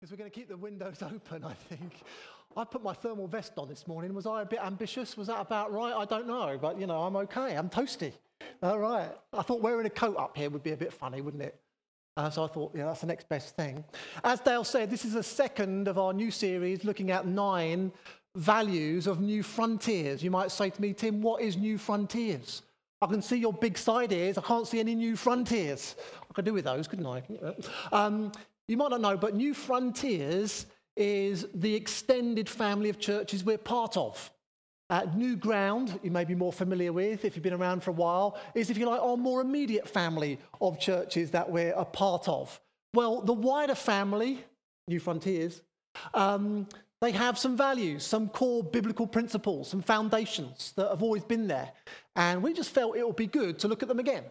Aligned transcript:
because 0.00 0.10
we're 0.10 0.16
going 0.16 0.30
to 0.30 0.34
keep 0.34 0.48
the 0.48 0.56
windows 0.56 1.02
open, 1.02 1.44
I 1.44 1.52
think. 1.52 1.92
I 2.56 2.64
put 2.64 2.82
my 2.82 2.94
thermal 2.94 3.26
vest 3.26 3.52
on 3.58 3.68
this 3.68 3.86
morning. 3.86 4.14
Was 4.14 4.26
I 4.26 4.42
a 4.42 4.46
bit 4.46 4.60
ambitious? 4.60 5.16
Was 5.16 5.28
that 5.28 5.40
about 5.40 5.72
right? 5.72 5.92
I 5.92 6.04
don't 6.04 6.26
know, 6.26 6.58
but 6.60 6.80
you 6.80 6.86
know, 6.86 7.02
I'm 7.02 7.16
okay. 7.16 7.56
I'm 7.56 7.68
toasty. 7.68 8.12
All 8.62 8.78
right. 8.78 9.10
I 9.32 9.42
thought 9.42 9.60
wearing 9.60 9.86
a 9.86 9.90
coat 9.90 10.16
up 10.16 10.36
here 10.36 10.50
would 10.50 10.62
be 10.62 10.72
a 10.72 10.76
bit 10.76 10.92
funny, 10.92 11.20
wouldn't 11.20 11.42
it? 11.42 11.60
Uh, 12.16 12.28
so 12.30 12.44
I 12.44 12.48
thought, 12.48 12.72
yeah, 12.74 12.86
that's 12.86 13.02
the 13.02 13.06
next 13.06 13.28
best 13.28 13.54
thing. 13.54 13.84
As 14.24 14.40
Dale 14.40 14.64
said, 14.64 14.90
this 14.90 15.04
is 15.04 15.12
the 15.12 15.22
second 15.22 15.86
of 15.86 15.98
our 15.98 16.12
new 16.12 16.30
series 16.30 16.84
looking 16.84 17.10
at 17.10 17.26
nine 17.26 17.92
values 18.36 19.06
of 19.06 19.20
new 19.20 19.42
frontiers. 19.42 20.22
You 20.22 20.30
might 20.30 20.50
say 20.50 20.70
to 20.70 20.82
me, 20.82 20.92
Tim, 20.92 21.22
what 21.22 21.42
is 21.42 21.56
new 21.56 21.78
frontiers? 21.78 22.62
I 23.02 23.06
can 23.06 23.22
see 23.22 23.36
your 23.36 23.52
big 23.52 23.78
side 23.78 24.12
ears. 24.12 24.36
I 24.36 24.42
can't 24.42 24.66
see 24.66 24.80
any 24.80 24.94
new 24.94 25.16
frontiers. 25.16 25.94
I 26.28 26.34
could 26.34 26.44
do 26.44 26.52
with 26.52 26.64
those, 26.64 26.86
couldn't 26.86 27.06
I? 27.06 27.22
Um, 27.92 28.32
you 28.70 28.76
might 28.76 28.90
not 28.90 29.00
know, 29.00 29.16
but 29.16 29.34
New 29.34 29.52
Frontiers 29.52 30.66
is 30.96 31.46
the 31.54 31.74
extended 31.74 32.48
family 32.48 32.88
of 32.88 33.00
churches 33.00 33.42
we're 33.42 33.58
part 33.58 33.96
of. 33.96 34.30
Uh, 34.88 35.06
New 35.16 35.34
Ground, 35.36 35.98
you 36.04 36.10
may 36.12 36.24
be 36.24 36.36
more 36.36 36.52
familiar 36.52 36.92
with 36.92 37.24
if 37.24 37.34
you've 37.34 37.42
been 37.42 37.52
around 37.52 37.82
for 37.82 37.90
a 37.90 37.94
while, 37.94 38.38
is, 38.54 38.70
if 38.70 38.78
you 38.78 38.86
like, 38.86 39.00
our 39.00 39.16
more 39.16 39.40
immediate 39.40 39.88
family 39.88 40.38
of 40.60 40.78
churches 40.78 41.32
that 41.32 41.50
we're 41.50 41.72
a 41.72 41.84
part 41.84 42.28
of. 42.28 42.60
Well, 42.94 43.22
the 43.22 43.32
wider 43.32 43.74
family, 43.74 44.44
New 44.86 45.00
Frontiers, 45.00 45.62
um, 46.14 46.68
they 47.00 47.10
have 47.10 47.38
some 47.38 47.56
values, 47.56 48.04
some 48.04 48.28
core 48.28 48.62
biblical 48.62 49.06
principles, 49.06 49.68
some 49.68 49.82
foundations 49.82 50.72
that 50.76 50.90
have 50.90 51.02
always 51.02 51.24
been 51.24 51.48
there. 51.48 51.72
And 52.14 52.40
we 52.40 52.52
just 52.52 52.70
felt 52.70 52.96
it 52.96 53.04
would 53.04 53.16
be 53.16 53.26
good 53.26 53.58
to 53.60 53.68
look 53.68 53.82
at 53.82 53.88
them 53.88 53.98
again. 53.98 54.24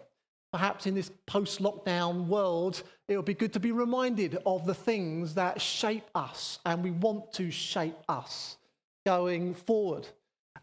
Perhaps 0.52 0.88
in 0.88 0.96
this 0.96 1.12
post 1.28 1.62
lockdown 1.62 2.26
world, 2.26 2.82
it 3.08 3.16
would 3.16 3.26
be 3.26 3.34
good 3.36 3.54
to 3.54 3.60
be 3.60 3.72
reminded 3.72 4.38
of 4.46 4.66
the 4.66 4.74
things 4.74 5.36
that 5.36 5.62
shape 5.62 6.10
us 6.16 6.60
and 6.66 6.84
we 6.84 6.92
want 6.92 7.32
to 7.34 7.52
shape 7.52 7.98
us 8.08 8.58
going 9.06 9.54
forward. 9.54 10.08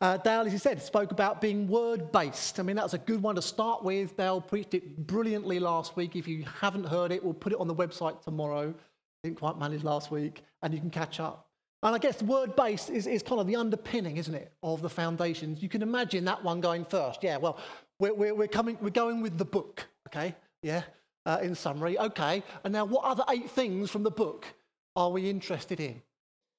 Uh, 0.00 0.16
Dale, 0.18 0.42
as 0.42 0.52
you 0.52 0.58
said, 0.58 0.82
spoke 0.82 1.10
about 1.10 1.40
being 1.40 1.68
word 1.68 2.12
based. 2.12 2.60
I 2.60 2.62
mean, 2.62 2.76
that's 2.76 2.94
a 2.94 2.98
good 2.98 3.22
one 3.22 3.36
to 3.36 3.42
start 3.42 3.82
with. 3.82 4.16
Dale 4.16 4.40
preached 4.40 4.74
it 4.74 5.06
brilliantly 5.06 5.58
last 5.58 5.96
week. 5.96 6.16
If 6.16 6.28
you 6.28 6.44
haven't 6.60 6.84
heard 6.84 7.12
it, 7.12 7.24
we'll 7.24 7.32
put 7.32 7.52
it 7.52 7.60
on 7.60 7.66
the 7.66 7.74
website 7.74 8.20
tomorrow. 8.22 8.74
Didn't 9.22 9.38
quite 9.38 9.58
manage 9.58 9.84
last 9.84 10.10
week, 10.10 10.42
and 10.62 10.74
you 10.74 10.80
can 10.80 10.90
catch 10.90 11.18
up. 11.18 11.48
And 11.82 11.94
I 11.94 11.98
guess 11.98 12.22
word 12.22 12.56
based 12.56 12.90
is, 12.90 13.06
is 13.06 13.22
kind 13.22 13.40
of 13.40 13.46
the 13.46 13.56
underpinning, 13.56 14.18
isn't 14.18 14.34
it, 14.34 14.52
of 14.62 14.82
the 14.82 14.90
foundations. 14.90 15.62
You 15.62 15.68
can 15.68 15.82
imagine 15.82 16.24
that 16.26 16.42
one 16.42 16.60
going 16.60 16.84
first. 16.84 17.22
Yeah, 17.22 17.38
well, 17.38 17.58
we're, 17.98 18.14
we're, 18.14 18.34
we're, 18.34 18.48
coming, 18.48 18.78
we're 18.80 18.90
going 18.90 19.22
with 19.22 19.38
the 19.38 19.44
book, 19.44 19.86
okay? 20.08 20.34
Yeah, 20.62 20.82
uh, 21.24 21.38
in 21.42 21.54
summary. 21.54 21.98
Okay, 21.98 22.42
and 22.64 22.72
now 22.72 22.84
what 22.84 23.04
other 23.04 23.24
eight 23.30 23.50
things 23.50 23.90
from 23.90 24.02
the 24.02 24.10
book 24.10 24.46
are 24.94 25.10
we 25.10 25.28
interested 25.30 25.80
in? 25.80 26.02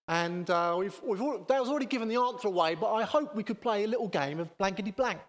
And 0.07 0.49
uh, 0.49 0.75
we've, 0.79 0.99
we've 1.03 1.21
already, 1.21 1.44
Dale's 1.47 1.69
already 1.69 1.85
given 1.85 2.07
the 2.07 2.16
answer 2.16 2.47
away, 2.47 2.75
but 2.75 2.94
I 2.94 3.03
hope 3.03 3.35
we 3.35 3.44
could 3.44 3.61
play 3.61 3.83
a 3.83 3.88
little 3.88 4.07
game 4.07 4.39
of 4.39 4.57
blankety 4.57 4.91
blank. 4.91 5.19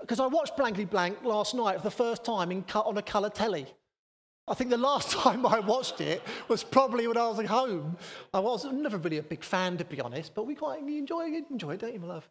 Because 0.00 0.18
uh, 0.18 0.24
I 0.24 0.26
watched 0.26 0.56
blankety 0.56 0.84
blank 0.84 1.22
last 1.22 1.54
night 1.54 1.76
for 1.76 1.84
the 1.84 1.90
first 1.90 2.24
time 2.24 2.50
in, 2.50 2.62
Cut 2.62 2.86
on 2.86 2.98
a 2.98 3.02
colour 3.02 3.30
telly. 3.30 3.66
I 4.48 4.54
think 4.54 4.70
the 4.70 4.78
last 4.78 5.10
time 5.12 5.46
I 5.46 5.60
watched 5.60 6.00
it 6.00 6.22
was 6.48 6.64
probably 6.64 7.06
when 7.06 7.16
I 7.16 7.28
was 7.28 7.38
at 7.38 7.46
home. 7.46 7.96
I 8.34 8.40
was 8.40 8.64
never 8.64 8.98
really 8.98 9.18
a 9.18 9.22
big 9.22 9.44
fan, 9.44 9.76
to 9.76 9.84
be 9.84 10.00
honest, 10.00 10.34
but 10.34 10.46
we 10.46 10.54
quite 10.54 10.80
enjoy 10.80 11.26
enjoy 11.50 11.74
it 11.74 11.80
don't 11.80 11.94
you, 11.94 12.00
my 12.00 12.08
love? 12.08 12.28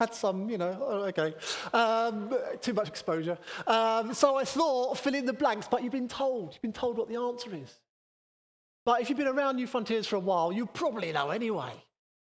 Had 0.00 0.14
some, 0.14 0.48
you 0.48 0.58
know, 0.58 0.76
oh, 0.80 1.02
okay, 1.04 1.34
um, 1.72 2.36
too 2.60 2.72
much 2.72 2.88
exposure. 2.88 3.36
Um, 3.66 4.14
so 4.14 4.36
I 4.36 4.44
thought, 4.44 4.98
fill 4.98 5.14
in 5.14 5.26
the 5.26 5.32
blanks, 5.32 5.66
but 5.68 5.82
you've 5.82 5.92
been 5.92 6.08
told, 6.08 6.52
you've 6.52 6.62
been 6.62 6.72
told 6.72 6.96
what 6.96 7.08
the 7.08 7.16
answer 7.16 7.54
is. 7.54 7.80
But 8.84 9.00
if 9.00 9.08
you've 9.08 9.18
been 9.18 9.28
around 9.28 9.56
New 9.56 9.66
Frontiers 9.66 10.06
for 10.06 10.16
a 10.16 10.20
while, 10.20 10.52
you 10.52 10.66
probably 10.66 11.12
know 11.12 11.30
anyway. 11.30 11.72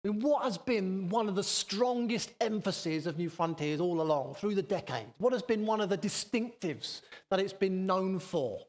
I 0.03 0.07
mean, 0.07 0.21
what 0.21 0.43
has 0.43 0.57
been 0.57 1.09
one 1.09 1.29
of 1.29 1.35
the 1.35 1.43
strongest 1.43 2.31
emphases 2.41 3.05
of 3.05 3.17
New 3.17 3.29
Frontiers 3.29 3.79
all 3.81 4.01
along, 4.01 4.35
through 4.35 4.55
the 4.55 4.63
decades? 4.63 5.09
What 5.19 5.33
has 5.33 5.41
been 5.41 5.65
one 5.65 5.79
of 5.79 5.89
the 5.89 5.97
distinctives 5.97 7.01
that 7.29 7.39
it's 7.39 7.53
been 7.53 7.85
known 7.85 8.17
for? 8.17 8.59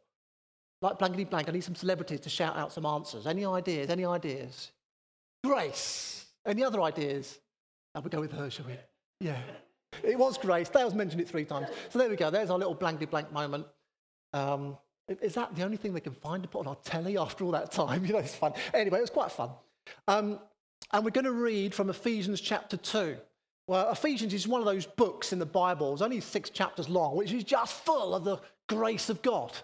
Like 0.83 0.99
blankety 0.99 1.25
blank, 1.25 1.49
I 1.49 1.53
need 1.53 1.65
some 1.65 1.75
celebrities 1.75 2.21
to 2.21 2.29
shout 2.29 2.57
out 2.57 2.73
some 2.73 2.85
answers. 2.85 3.27
Any 3.27 3.47
ideas? 3.47 3.91
Any 3.91 4.05
ideas? 4.05 4.73
Grace. 5.45 6.27
Any 6.45 6.65
other 6.65 6.83
ideas? 6.83 7.39
I 7.95 8.01
would 8.01 8.13
go 8.13 8.21
with 8.21 8.33
her, 8.33 8.51
shall 8.51 8.67
we? 8.67 8.77
Yeah. 9.21 9.39
It 10.03 10.19
was 10.19 10.39
great. 10.39 10.73
Dale's 10.73 10.95
mentioned 10.95 11.21
it 11.21 11.29
three 11.29 11.45
times. 11.45 11.69
So 11.91 11.99
there 11.99 12.09
we 12.09 12.17
go. 12.17 12.31
There's 12.31 12.51
our 12.51 12.59
little 12.59 12.75
blankety 12.75 13.07
blank 13.07 13.31
moment. 13.33 13.67
Um, 14.33 14.77
is 15.09 15.35
that 15.35 15.55
the 15.57 15.65
only 15.65 15.77
thing 15.77 15.93
they 15.93 16.01
can 16.01 16.15
find 16.15 16.43
to 16.43 16.49
put 16.49 16.61
on 16.61 16.69
our 16.69 16.77
telly 16.77 17.19
after 17.19 17.45
all 17.45 17.51
that 17.51 17.73
time? 17.73 18.05
You 18.07 18.13
know, 18.15 18.21
it's 18.21 18.35
fun. 18.35 18.53
Anyway, 18.73 18.99
it 18.99 19.03
was 19.03 19.11
quite 19.11 19.33
fun. 19.33 19.51
Um, 20.09 20.39
and 20.93 21.05
we're 21.05 21.11
going 21.11 21.25
to 21.25 21.33
read 21.33 21.75
from 21.75 21.91
Ephesians 21.91 22.41
chapter 22.41 22.77
2. 22.77 23.17
Well, 23.67 23.91
Ephesians 23.91 24.33
is 24.35 24.49
one 24.49 24.61
of 24.61 24.67
those 24.67 24.87
books 24.87 25.33
in 25.33 25.39
the 25.39 25.47
Bible. 25.47 25.93
It's 25.93 26.03
only 26.03 26.21
six 26.21 26.51
chapters 26.51 26.89
long, 26.89 27.17
which 27.17 27.33
is 27.33 27.45
just 27.45 27.85
full 27.85 28.15
of 28.15 28.25
the 28.25 28.39
grace 28.69 29.11
of 29.11 29.23
God. 29.23 29.57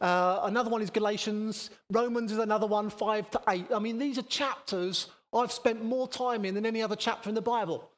Uh, 0.00 0.40
another 0.44 0.70
one 0.70 0.82
is 0.82 0.90
Galatians. 0.90 1.70
Romans 1.90 2.30
is 2.30 2.38
another 2.38 2.66
one, 2.66 2.90
five 2.90 3.30
to 3.30 3.40
eight. 3.48 3.66
I 3.74 3.78
mean, 3.78 3.98
these 3.98 4.18
are 4.18 4.22
chapters 4.22 5.08
I've 5.32 5.50
spent 5.50 5.84
more 5.84 6.06
time 6.06 6.44
in 6.44 6.54
than 6.54 6.66
any 6.66 6.82
other 6.82 6.96
chapter 6.96 7.28
in 7.28 7.34
the 7.34 7.42
Bible 7.42 7.90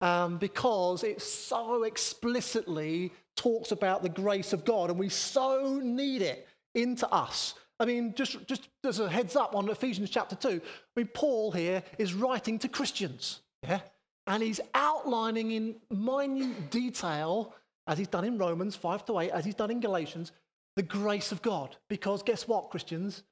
um, 0.00 0.38
because 0.38 1.04
it 1.04 1.22
so 1.22 1.84
explicitly 1.84 3.12
talks 3.36 3.72
about 3.72 4.02
the 4.02 4.08
grace 4.08 4.52
of 4.52 4.64
God, 4.64 4.90
and 4.90 4.98
we 4.98 5.08
so 5.08 5.80
need 5.82 6.22
it 6.22 6.48
into 6.74 7.08
us. 7.10 7.54
I 7.78 7.84
mean, 7.84 8.14
just, 8.14 8.46
just 8.46 8.68
as 8.84 9.00
a 9.00 9.08
heads 9.08 9.36
up 9.36 9.54
on 9.54 9.68
Ephesians 9.68 10.10
chapter 10.10 10.34
2, 10.34 10.48
I 10.48 11.00
mean, 11.00 11.08
Paul 11.12 11.52
here 11.52 11.82
is 11.98 12.14
writing 12.14 12.58
to 12.60 12.68
Christians, 12.68 13.40
yeah? 13.62 13.80
And 14.26 14.42
he's 14.42 14.60
outlining 14.74 15.52
in 15.52 15.76
minute 15.90 16.70
detail, 16.70 17.54
as 17.86 17.98
he's 17.98 18.08
done 18.08 18.24
in 18.24 18.38
Romans 18.38 18.74
5 18.74 19.04
to 19.06 19.20
8, 19.20 19.30
as 19.30 19.44
he's 19.44 19.54
done 19.54 19.70
in 19.70 19.80
Galatians, 19.80 20.32
the 20.74 20.82
grace 20.82 21.32
of 21.32 21.42
God. 21.42 21.76
Because 21.88 22.22
guess 22.22 22.48
what, 22.48 22.70
Christians? 22.70 23.22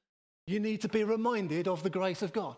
You 0.47 0.59
need 0.59 0.81
to 0.81 0.89
be 0.89 1.03
reminded 1.03 1.67
of 1.67 1.83
the 1.83 1.89
grace 1.89 2.21
of 2.21 2.31
God. 2.31 2.55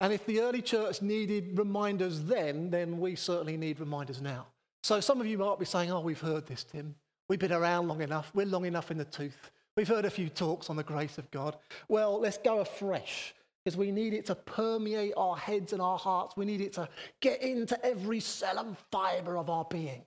And 0.00 0.12
if 0.12 0.24
the 0.24 0.40
early 0.40 0.62
church 0.62 1.02
needed 1.02 1.58
reminders 1.58 2.22
then, 2.22 2.70
then 2.70 2.98
we 2.98 3.16
certainly 3.16 3.56
need 3.56 3.80
reminders 3.80 4.20
now. 4.20 4.46
So 4.82 5.00
some 5.00 5.20
of 5.20 5.26
you 5.26 5.36
might 5.36 5.58
be 5.58 5.66
saying, 5.66 5.90
oh, 5.90 6.00
we've 6.00 6.20
heard 6.20 6.46
this, 6.46 6.64
Tim. 6.64 6.94
We've 7.28 7.38
been 7.38 7.52
around 7.52 7.88
long 7.88 8.00
enough. 8.00 8.30
We're 8.34 8.46
long 8.46 8.64
enough 8.64 8.90
in 8.90 8.98
the 8.98 9.04
tooth. 9.04 9.50
We've 9.76 9.88
heard 9.88 10.04
a 10.04 10.10
few 10.10 10.28
talks 10.28 10.70
on 10.70 10.76
the 10.76 10.82
grace 10.82 11.18
of 11.18 11.30
God. 11.30 11.56
Well, 11.88 12.18
let's 12.18 12.38
go 12.38 12.60
afresh 12.60 13.34
because 13.64 13.76
we 13.76 13.92
need 13.92 14.14
it 14.14 14.26
to 14.26 14.34
permeate 14.34 15.12
our 15.16 15.36
heads 15.36 15.72
and 15.72 15.82
our 15.82 15.98
hearts. 15.98 16.36
We 16.36 16.46
need 16.46 16.60
it 16.60 16.72
to 16.74 16.88
get 17.20 17.42
into 17.42 17.82
every 17.84 18.20
cell 18.20 18.58
and 18.58 18.76
fiber 18.90 19.36
of 19.36 19.50
our 19.50 19.66
being 19.66 20.02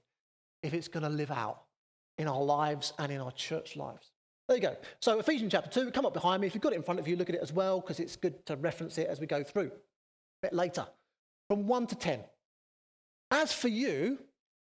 if 0.63 0.73
it's 0.73 0.87
going 0.87 1.03
to 1.03 1.09
live 1.09 1.31
out 1.31 1.61
in 2.17 2.27
our 2.27 2.41
lives 2.41 2.93
and 2.97 3.11
in 3.11 3.21
our 3.21 3.31
church 3.31 3.75
lives. 3.75 4.12
There 4.47 4.57
you 4.57 4.61
go. 4.61 4.75
So 4.99 5.19
Ephesians 5.19 5.51
chapter 5.51 5.69
2, 5.69 5.91
come 5.91 6.05
up 6.05 6.13
behind 6.13 6.41
me. 6.41 6.47
If 6.47 6.53
you've 6.53 6.61
got 6.61 6.73
it 6.73 6.77
in 6.77 6.83
front 6.83 6.99
of 6.99 7.07
you, 7.07 7.15
look 7.15 7.29
at 7.29 7.35
it 7.35 7.41
as 7.41 7.53
well, 7.53 7.79
because 7.79 7.99
it's 7.99 8.15
good 8.15 8.45
to 8.47 8.55
reference 8.57 8.97
it 8.97 9.07
as 9.07 9.19
we 9.19 9.25
go 9.25 9.43
through. 9.43 9.67
A 9.67 10.47
bit 10.47 10.53
later. 10.53 10.85
From 11.49 11.67
1 11.67 11.87
to 11.87 11.95
10. 11.95 12.19
As 13.31 13.53
for 13.53 13.69
you, 13.69 14.19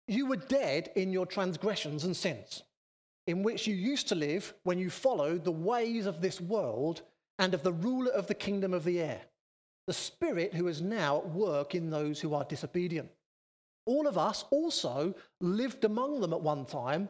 you 0.08 0.26
were 0.26 0.38
dead 0.38 0.92
in 0.96 1.12
your 1.12 1.26
transgressions 1.26 2.06
and 2.06 2.16
sins, 2.16 2.64
in 3.28 3.44
which 3.44 3.68
you 3.68 3.76
used 3.76 4.08
to 4.08 4.16
live 4.16 4.54
when 4.64 4.80
you 4.80 4.90
followed 4.90 5.44
the 5.44 5.52
ways 5.52 6.06
of 6.06 6.22
this 6.22 6.40
world 6.40 7.02
and 7.38 7.54
of 7.54 7.64
the 7.64 7.74
ruler 7.74 8.12
of 8.12 8.28
the 8.28 8.34
kingdom 8.34 8.74
of 8.74 8.86
the 8.86 9.02
air, 9.02 9.22
the 9.86 9.94
spirit 9.94 10.54
who 10.54 10.68
is 10.68 10.82
now 10.82 11.18
at 11.18 11.30
work 11.30 11.76
in 11.76 11.90
those 11.90 12.22
who 12.22 12.34
are 12.34 12.46
disobedient. 12.46 13.10
All 13.86 14.08
of 14.08 14.18
us 14.18 14.46
also 14.50 15.14
lived 15.40 15.84
among 15.84 16.22
them 16.22 16.34
at 16.34 16.42
one 16.42 16.66
time 16.66 17.10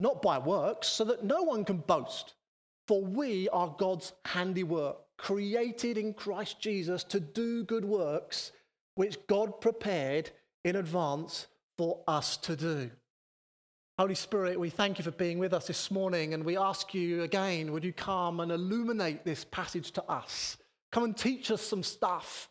not 0.00 0.22
by 0.22 0.38
works, 0.38 0.88
so 0.88 1.04
that 1.04 1.24
no 1.24 1.42
one 1.42 1.64
can 1.64 1.78
boast. 1.78 2.34
For 2.86 3.02
we 3.02 3.48
are 3.50 3.74
God's 3.78 4.12
handiwork, 4.24 4.96
created 5.18 5.98
in 5.98 6.14
Christ 6.14 6.60
Jesus 6.60 7.04
to 7.04 7.20
do 7.20 7.64
good 7.64 7.84
works, 7.84 8.52
which 8.94 9.18
God 9.26 9.60
prepared 9.60 10.30
in 10.64 10.76
advance 10.76 11.46
for 11.76 12.00
us 12.08 12.36
to 12.38 12.56
do. 12.56 12.90
Holy 13.98 14.14
Spirit, 14.14 14.58
we 14.58 14.70
thank 14.70 14.98
you 14.98 15.04
for 15.04 15.10
being 15.10 15.38
with 15.38 15.52
us 15.52 15.66
this 15.66 15.90
morning, 15.90 16.32
and 16.32 16.44
we 16.44 16.56
ask 16.56 16.94
you 16.94 17.22
again, 17.22 17.72
would 17.72 17.84
you 17.84 17.92
come 17.92 18.40
and 18.40 18.52
illuminate 18.52 19.24
this 19.24 19.44
passage 19.44 19.90
to 19.90 20.04
us? 20.04 20.56
Come 20.92 21.04
and 21.04 21.16
teach 21.16 21.50
us 21.50 21.60
some 21.60 21.82
stuff. 21.82 22.48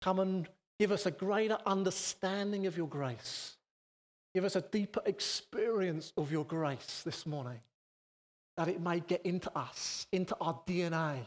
Come 0.00 0.20
and 0.20 0.48
give 0.78 0.92
us 0.92 1.04
a 1.04 1.10
greater 1.10 1.58
understanding 1.66 2.66
of 2.66 2.76
your 2.76 2.86
grace. 2.86 3.57
Give 4.34 4.44
us 4.44 4.56
a 4.56 4.60
deeper 4.60 5.00
experience 5.06 6.12
of 6.16 6.30
your 6.30 6.44
grace 6.44 7.02
this 7.04 7.26
morning, 7.26 7.60
that 8.56 8.68
it 8.68 8.80
may 8.80 9.00
get 9.00 9.24
into 9.24 9.50
us, 9.56 10.06
into 10.12 10.36
our 10.40 10.60
DNA, 10.66 11.24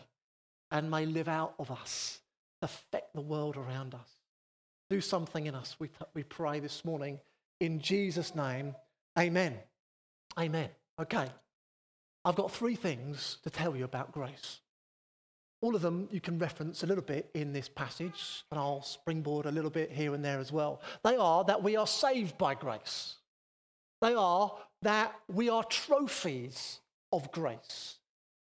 and 0.71 0.89
may 0.89 1.05
live 1.05 1.27
out 1.27 1.55
of 1.59 1.71
us, 1.71 2.21
affect 2.61 3.13
the 3.13 3.21
world 3.21 3.57
around 3.57 3.95
us. 3.95 4.17
Do 4.89 5.01
something 5.01 5.47
in 5.47 5.55
us, 5.55 5.75
we, 5.79 5.87
t- 5.87 5.95
we 6.13 6.23
pray 6.23 6.59
this 6.59 6.85
morning. 6.85 7.19
In 7.59 7.79
Jesus' 7.79 8.35
name, 8.35 8.75
Amen. 9.17 9.57
Amen. 10.39 10.69
Okay. 10.99 11.27
I've 12.23 12.35
got 12.35 12.51
three 12.51 12.75
things 12.75 13.37
to 13.43 13.49
tell 13.49 13.75
you 13.75 13.83
about 13.83 14.11
grace. 14.11 14.60
All 15.61 15.75
of 15.75 15.81
them 15.81 16.09
you 16.11 16.19
can 16.19 16.39
reference 16.39 16.83
a 16.83 16.87
little 16.87 17.03
bit 17.03 17.29
in 17.35 17.53
this 17.53 17.69
passage, 17.69 18.43
and 18.51 18.59
I'll 18.59 18.81
springboard 18.81 19.45
a 19.45 19.51
little 19.51 19.69
bit 19.69 19.91
here 19.91 20.15
and 20.15 20.25
there 20.25 20.39
as 20.39 20.51
well. 20.51 20.81
They 21.03 21.15
are 21.15 21.43
that 21.43 21.61
we 21.61 21.75
are 21.75 21.87
saved 21.87 22.37
by 22.37 22.55
grace. 22.55 23.15
They 24.01 24.15
are 24.15 24.51
that 24.81 25.13
we 25.27 25.49
are 25.49 25.63
trophies 25.63 26.79
of 27.11 27.31
grace. 27.31 27.97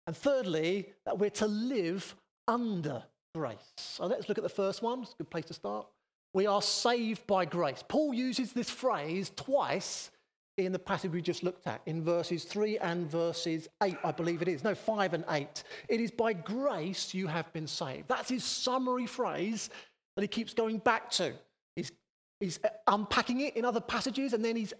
And 0.06 0.16
thirdly, 0.16 0.92
that 1.06 1.18
we're 1.18 1.30
to 1.30 1.46
live 1.46 2.16
under 2.48 3.04
grace. 3.34 3.56
So 3.76 4.06
let's 4.06 4.28
look 4.28 4.38
at 4.38 4.44
the 4.44 4.50
first 4.50 4.82
one. 4.82 5.02
It's 5.02 5.12
a 5.12 5.18
good 5.18 5.30
place 5.30 5.46
to 5.46 5.54
start. 5.54 5.86
We 6.34 6.46
are 6.46 6.60
saved 6.60 7.26
by 7.28 7.44
grace. 7.44 7.84
Paul 7.86 8.12
uses 8.12 8.52
this 8.52 8.68
phrase 8.68 9.30
twice 9.36 10.10
in 10.56 10.72
the 10.72 10.78
passage 10.78 11.10
we 11.10 11.20
just 11.20 11.42
looked 11.42 11.66
at, 11.66 11.80
in 11.86 12.02
verses 12.02 12.44
3 12.44 12.78
and 12.78 13.10
verses 13.10 13.68
8, 13.82 13.96
I 14.04 14.12
believe 14.12 14.40
it 14.40 14.48
is. 14.48 14.62
No, 14.62 14.74
5 14.74 15.14
and 15.14 15.24
8. 15.28 15.64
It 15.88 16.00
is 16.00 16.10
by 16.10 16.32
grace 16.32 17.12
you 17.12 17.26
have 17.26 17.52
been 17.52 17.66
saved. 17.66 18.08
That's 18.08 18.28
his 18.28 18.44
summary 18.44 19.06
phrase 19.06 19.70
that 20.16 20.22
he 20.22 20.28
keeps 20.28 20.54
going 20.54 20.78
back 20.78 21.10
to. 21.12 21.32
He's, 21.74 21.90
he's 22.38 22.60
unpacking 22.86 23.40
it 23.40 23.56
in 23.56 23.64
other 23.64 23.80
passages, 23.80 24.32
and 24.32 24.44
then 24.44 24.54
he's, 24.54 24.72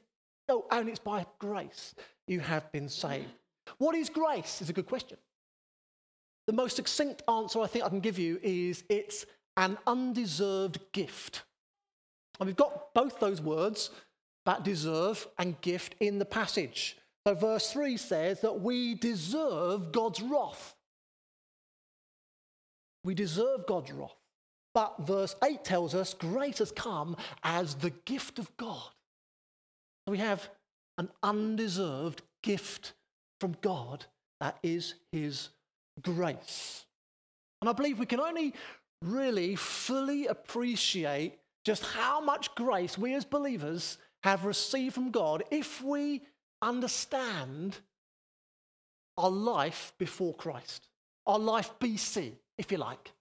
oh, 0.49 0.65
and 0.71 0.89
it's 0.89 1.01
by 1.01 1.27
grace 1.41 1.95
you 2.29 2.41
have 2.41 2.71
been 2.71 2.89
saved. 2.89 3.29
What 3.79 3.97
is 3.97 4.09
grace? 4.09 4.63
Is 4.63 4.71
a 4.71 4.75
good 4.75 4.87
question. 4.87 5.19
The 6.47 6.53
most 6.53 6.77
succinct 6.77 7.23
answer 7.29 7.61
I 7.61 7.67
think 7.67 7.85
I 7.85 7.89
can 7.89 8.01
give 8.01 8.19
you 8.19 8.39
is 8.43 8.85
it's 8.89 9.25
an 9.57 9.79
undeserved 9.87 10.79
gift. 10.93 11.43
And 12.39 12.47
we've 12.47 12.57
got 12.57 12.93
both 12.95 13.19
those 13.19 13.41
words 13.41 13.91
that 14.47 14.65
deserve 14.65 15.27
and 15.39 15.61
gift 15.61 15.95
in 16.01 16.19
the 16.19 16.25
passage. 16.25 16.97
So, 17.27 17.35
verse 17.35 17.73
3 17.73 17.97
says 17.97 18.41
that 18.43 18.61
we 18.61 18.95
deserve 18.95 19.93
God's 19.93 20.21
wrath. 20.21 20.75
We 23.05 23.15
deserve 23.15 23.67
God's 23.67 23.93
wrath. 23.93 24.15
But 24.75 24.97
verse 25.01 25.37
8 25.43 25.65
tells 25.65 25.95
us 25.95 26.15
grace 26.15 26.59
has 26.59 26.73
come 26.73 27.17
as 27.43 27.77
the 27.77 27.91
gift 27.91 28.39
of 28.39 28.55
God. 28.57 28.91
We 30.07 30.19
have 30.19 30.49
an 30.99 31.09
undeserved 31.23 32.23
gift 32.43 32.93
from 33.41 33.57
God 33.63 34.05
that 34.41 34.59
is 34.63 34.95
His 35.13 35.49
grace. 36.03 36.85
And 37.63 37.71
I 37.71 37.73
believe 37.73 37.99
we 37.99 38.07
can 38.07 38.21
only 38.21 38.53
really 39.01 39.57
fully 39.57 40.27
appreciate 40.27 41.39
just 41.65 41.85
how 41.85 42.21
much 42.21 42.55
grace 42.55 42.99
we 42.99 43.15
as 43.15 43.25
believers 43.25 43.99
have 44.25 44.47
received 44.47 44.95
from 44.95 45.11
God 45.11 45.45
if 45.51 45.83
we 45.83 46.23
understand 46.63 47.77
our 49.19 49.31
life 49.31 49.93
before 49.99 50.35
Christ, 50.35 50.89
our 51.27 51.39
life 51.39 51.71
BC, 51.79 52.33
if 52.57 52.73
you 52.73 52.79
like, 52.79 53.13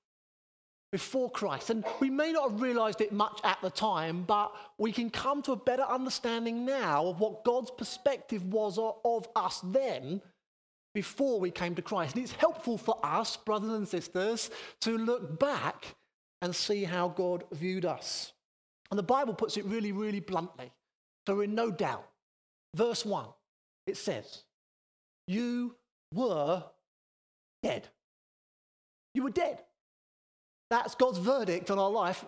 before 0.93 1.29
Christ. 1.29 1.71
And 1.71 1.83
we 1.99 2.09
may 2.09 2.31
not 2.31 2.51
have 2.51 2.61
realized 2.61 3.01
it 3.01 3.11
much 3.11 3.41
at 3.43 3.57
the 3.61 3.69
time, 3.69 4.23
but 4.25 4.55
we 4.77 4.93
can 4.93 5.09
come 5.09 5.41
to 5.41 5.51
a 5.51 5.57
better 5.57 5.83
understanding 5.83 6.65
now 6.65 7.07
of 7.07 7.19
what 7.19 7.43
God's 7.43 7.71
perspective 7.71 8.45
was 8.45 8.79
of 8.79 9.27
us 9.35 9.59
then 9.61 10.21
before 10.95 11.37
we 11.37 11.51
came 11.51 11.75
to 11.75 11.81
Christ. 11.81 12.15
And 12.15 12.23
it's 12.23 12.31
helpful 12.31 12.77
for 12.77 12.97
us, 13.03 13.35
brothers 13.35 13.73
and 13.73 13.85
sisters, 13.85 14.51
to 14.79 14.97
look 14.97 15.37
back 15.37 15.95
and 16.41 16.55
see 16.55 16.85
how 16.85 17.09
God 17.09 17.43
viewed 17.51 17.83
us. 17.83 18.31
And 18.89 18.97
the 18.97 19.03
Bible 19.03 19.33
puts 19.33 19.57
it 19.57 19.65
really, 19.65 19.91
really 19.91 20.21
bluntly. 20.21 20.71
So 21.27 21.35
we're 21.35 21.43
in 21.43 21.55
no 21.55 21.71
doubt. 21.71 22.07
Verse 22.75 23.05
1, 23.05 23.25
it 23.87 23.97
says, 23.97 24.43
You 25.27 25.75
were 26.13 26.63
dead. 27.61 27.87
You 29.13 29.23
were 29.23 29.29
dead. 29.29 29.59
That's 30.69 30.95
God's 30.95 31.19
verdict 31.19 31.69
on 31.69 31.77
our 31.77 31.91
life 31.91 32.25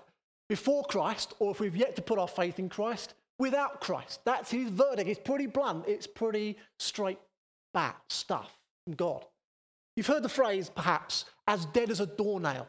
before 0.49 0.83
Christ, 0.83 1.33
or 1.39 1.51
if 1.51 1.59
we've 1.59 1.75
yet 1.75 1.95
to 1.95 2.01
put 2.01 2.19
our 2.19 2.27
faith 2.27 2.59
in 2.59 2.69
Christ, 2.69 3.15
without 3.39 3.81
Christ. 3.81 4.21
That's 4.23 4.51
his 4.51 4.69
verdict. 4.69 5.09
It's 5.09 5.19
pretty 5.19 5.47
blunt, 5.47 5.85
it's 5.87 6.07
pretty 6.07 6.57
straight 6.79 7.19
back 7.73 8.01
stuff 8.09 8.57
from 8.85 8.95
God. 8.95 9.25
You've 9.95 10.07
heard 10.07 10.23
the 10.23 10.29
phrase, 10.29 10.69
perhaps, 10.69 11.25
as 11.47 11.65
dead 11.67 11.89
as 11.89 12.01
a 12.01 12.05
doornail. 12.05 12.67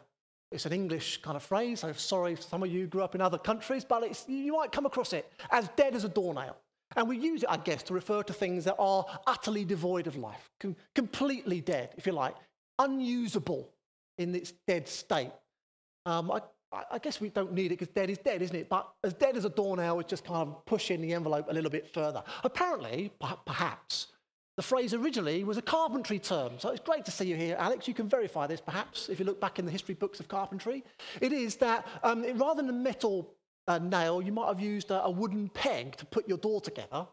It's 0.52 0.66
an 0.66 0.72
English 0.72 1.22
kind 1.22 1.36
of 1.36 1.42
phrase. 1.42 1.82
I'm 1.82 1.94
sorry 1.94 2.32
if 2.32 2.42
some 2.42 2.62
of 2.62 2.70
you 2.70 2.86
grew 2.86 3.02
up 3.02 3.14
in 3.14 3.20
other 3.20 3.38
countries, 3.38 3.84
but 3.84 4.28
you 4.28 4.52
might 4.52 4.72
come 4.72 4.86
across 4.86 5.12
it 5.12 5.30
as 5.50 5.68
dead 5.76 5.94
as 5.94 6.04
a 6.04 6.08
doornail. 6.08 6.56
And 6.94 7.08
we 7.08 7.18
use 7.18 7.42
it, 7.42 7.48
I 7.50 7.56
guess, 7.56 7.82
to 7.84 7.94
refer 7.94 8.22
to 8.22 8.32
things 8.32 8.64
that 8.64 8.76
are 8.78 9.04
utterly 9.26 9.64
devoid 9.64 10.06
of 10.06 10.16
life, 10.16 10.50
com- 10.60 10.76
completely 10.94 11.60
dead, 11.60 11.90
if 11.96 12.06
you 12.06 12.12
like, 12.12 12.36
unusable 12.78 13.70
in 14.18 14.34
its 14.34 14.52
dead 14.68 14.86
state. 14.86 15.32
Um, 16.06 16.30
I, 16.30 16.40
I, 16.92 16.98
guess 16.98 17.20
we 17.20 17.28
don't 17.28 17.52
need 17.52 17.66
it 17.66 17.78
because 17.80 17.88
dead 17.88 18.08
is 18.08 18.18
dead, 18.18 18.40
isn't 18.40 18.54
it? 18.54 18.68
But 18.68 18.88
as 19.02 19.14
dead 19.14 19.36
as 19.36 19.44
a 19.44 19.50
doornail 19.50 19.98
is 19.98 20.06
just 20.06 20.24
kind 20.24 20.48
of 20.48 20.64
pushing 20.64 21.00
the 21.00 21.12
envelope 21.12 21.46
a 21.48 21.52
little 21.52 21.70
bit 21.70 21.92
further. 21.92 22.22
Apparently, 22.44 23.12
perhaps, 23.44 24.08
the 24.56 24.62
phrase 24.62 24.94
originally 24.94 25.44
was 25.44 25.58
a 25.58 25.62
carpentry 25.62 26.18
term. 26.18 26.52
So 26.58 26.70
it's 26.70 26.80
great 26.80 27.04
to 27.04 27.10
see 27.10 27.26
you 27.26 27.36
here, 27.36 27.56
Alex. 27.58 27.86
You 27.86 27.94
can 27.94 28.08
verify 28.08 28.46
this 28.46 28.60
perhaps 28.60 29.08
if 29.08 29.18
you 29.18 29.26
look 29.26 29.40
back 29.40 29.58
in 29.58 29.66
the 29.66 29.70
history 29.70 29.94
books 29.94 30.18
of 30.18 30.28
carpentry. 30.28 30.82
It 31.20 31.32
is 31.32 31.56
that 31.56 31.86
um, 32.02 32.24
rather 32.38 32.62
than 32.62 32.70
a 32.70 32.78
metal 32.78 33.34
uh, 33.68 33.78
nail, 33.78 34.22
you 34.22 34.32
might 34.32 34.48
have 34.48 34.60
used 34.60 34.90
a, 34.90 35.04
a 35.04 35.10
wooden 35.10 35.50
peg 35.50 35.96
to 35.96 36.06
put 36.06 36.26
your 36.26 36.38
door 36.38 36.60
together. 36.62 37.06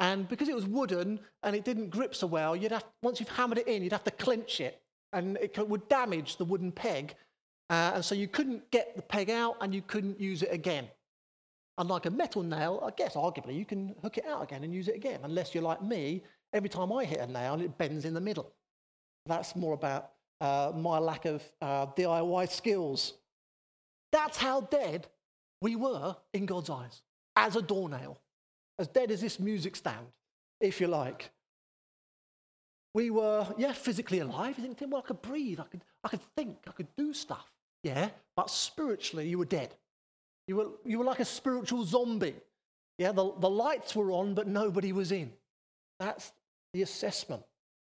And 0.00 0.28
because 0.28 0.48
it 0.48 0.54
was 0.54 0.66
wooden 0.66 1.20
and 1.42 1.56
it 1.56 1.64
didn't 1.64 1.88
grip 1.88 2.14
so 2.14 2.26
well, 2.26 2.54
you'd 2.54 2.72
have, 2.72 2.84
once 3.02 3.18
you've 3.18 3.30
hammered 3.30 3.58
it 3.58 3.68
in, 3.68 3.82
you'd 3.82 3.92
have 3.92 4.04
to 4.04 4.10
clench 4.10 4.60
it. 4.60 4.82
And 5.14 5.38
it 5.38 5.54
could, 5.54 5.70
would 5.70 5.88
damage 5.88 6.36
the 6.36 6.44
wooden 6.44 6.70
peg. 6.72 7.14
Uh, 7.70 7.92
and 7.94 8.04
so 8.04 8.14
you 8.14 8.28
couldn't 8.28 8.70
get 8.70 8.94
the 8.94 9.02
peg 9.02 9.30
out 9.30 9.56
and 9.62 9.74
you 9.74 9.80
couldn't 9.80 10.20
use 10.20 10.42
it 10.42 10.52
again. 10.52 10.88
Unlike 11.78 12.06
a 12.06 12.10
metal 12.10 12.42
nail, 12.42 12.82
I 12.86 12.90
guess 12.96 13.14
arguably 13.14 13.56
you 13.56 13.64
can 13.64 13.94
hook 14.02 14.18
it 14.18 14.26
out 14.26 14.42
again 14.42 14.64
and 14.64 14.74
use 14.74 14.88
it 14.88 14.94
again, 14.94 15.20
unless 15.22 15.54
you're 15.54 15.64
like 15.64 15.82
me 15.82 16.22
every 16.54 16.68
time 16.68 16.92
I 16.92 17.04
hit 17.04 17.18
a 17.18 17.26
nail, 17.26 17.60
it 17.60 17.76
bends 17.76 18.04
in 18.04 18.14
the 18.14 18.20
middle. 18.20 18.50
That's 19.26 19.56
more 19.56 19.74
about 19.74 20.12
uh, 20.40 20.72
my 20.74 20.98
lack 20.98 21.24
of 21.24 21.42
uh, 21.60 21.86
DIY 21.86 22.50
skills. 22.50 23.14
That's 24.12 24.38
how 24.38 24.62
dead 24.62 25.08
we 25.60 25.76
were 25.76 26.16
in 26.32 26.46
God's 26.46 26.70
eyes, 26.70 27.02
as 27.36 27.56
a 27.56 27.62
doornail, 27.62 28.18
as 28.78 28.86
dead 28.88 29.10
as 29.10 29.20
this 29.20 29.40
music 29.40 29.76
stand, 29.76 30.06
if 30.60 30.80
you 30.80 30.86
like. 30.86 31.30
We 32.94 33.10
were, 33.10 33.46
yeah, 33.58 33.72
physically 33.72 34.20
alive. 34.20 34.56
You 34.56 34.72
think, 34.72 34.92
well, 34.92 35.02
I 35.04 35.06
could 35.08 35.20
breathe, 35.20 35.58
I 35.58 35.64
could, 35.64 35.84
I 36.04 36.08
could 36.08 36.22
think, 36.36 36.58
I 36.68 36.70
could 36.70 36.94
do 36.96 37.12
stuff. 37.12 37.50
Yeah, 37.82 38.10
but 38.36 38.48
spiritually, 38.50 39.28
you 39.28 39.38
were 39.38 39.44
dead. 39.44 39.74
You 40.46 40.56
were, 40.56 40.68
you 40.84 40.98
were 40.98 41.04
like 41.04 41.20
a 41.20 41.24
spiritual 41.24 41.84
zombie. 41.84 42.36
Yeah, 42.98 43.12
the, 43.12 43.32
the 43.40 43.50
lights 43.50 43.96
were 43.96 44.12
on, 44.12 44.34
but 44.34 44.46
nobody 44.46 44.92
was 44.92 45.10
in. 45.10 45.32
That's 45.98 46.32
the 46.74 46.82
assessment. 46.82 47.42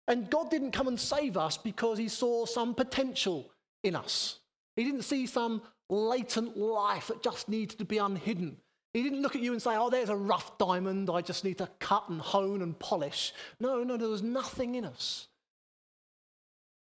And 0.07 0.29
God 0.29 0.49
didn't 0.49 0.71
come 0.71 0.87
and 0.87 0.97
save 0.97 1.35
us 1.35 1.57
because 1.57 1.97
he 1.97 2.07
saw 2.07 2.45
some 2.45 2.73
potential 2.73 3.51
in 3.83 3.95
us. 3.95 4.39
He 4.77 4.85
didn't 4.85 5.01
see 5.01 5.27
some 5.27 5.61
latent 5.89 6.55
life 6.55 7.07
that 7.07 7.21
just 7.21 7.49
needed 7.49 7.77
to 7.79 7.85
be 7.85 7.97
unhidden. 7.97 8.55
He 8.93 9.03
didn't 9.03 9.21
look 9.21 9.35
at 9.35 9.41
you 9.41 9.51
and 9.51 9.61
say, 9.61 9.75
Oh, 9.75 9.89
there's 9.89 10.09
a 10.09 10.15
rough 10.15 10.57
diamond 10.57 11.09
I 11.09 11.21
just 11.21 11.43
need 11.43 11.57
to 11.57 11.69
cut 11.79 12.07
and 12.07 12.21
hone 12.21 12.61
and 12.61 12.77
polish. 12.79 13.33
No, 13.59 13.83
no, 13.83 13.97
there 13.97 14.07
was 14.07 14.23
nothing 14.23 14.75
in 14.75 14.85
us. 14.85 15.27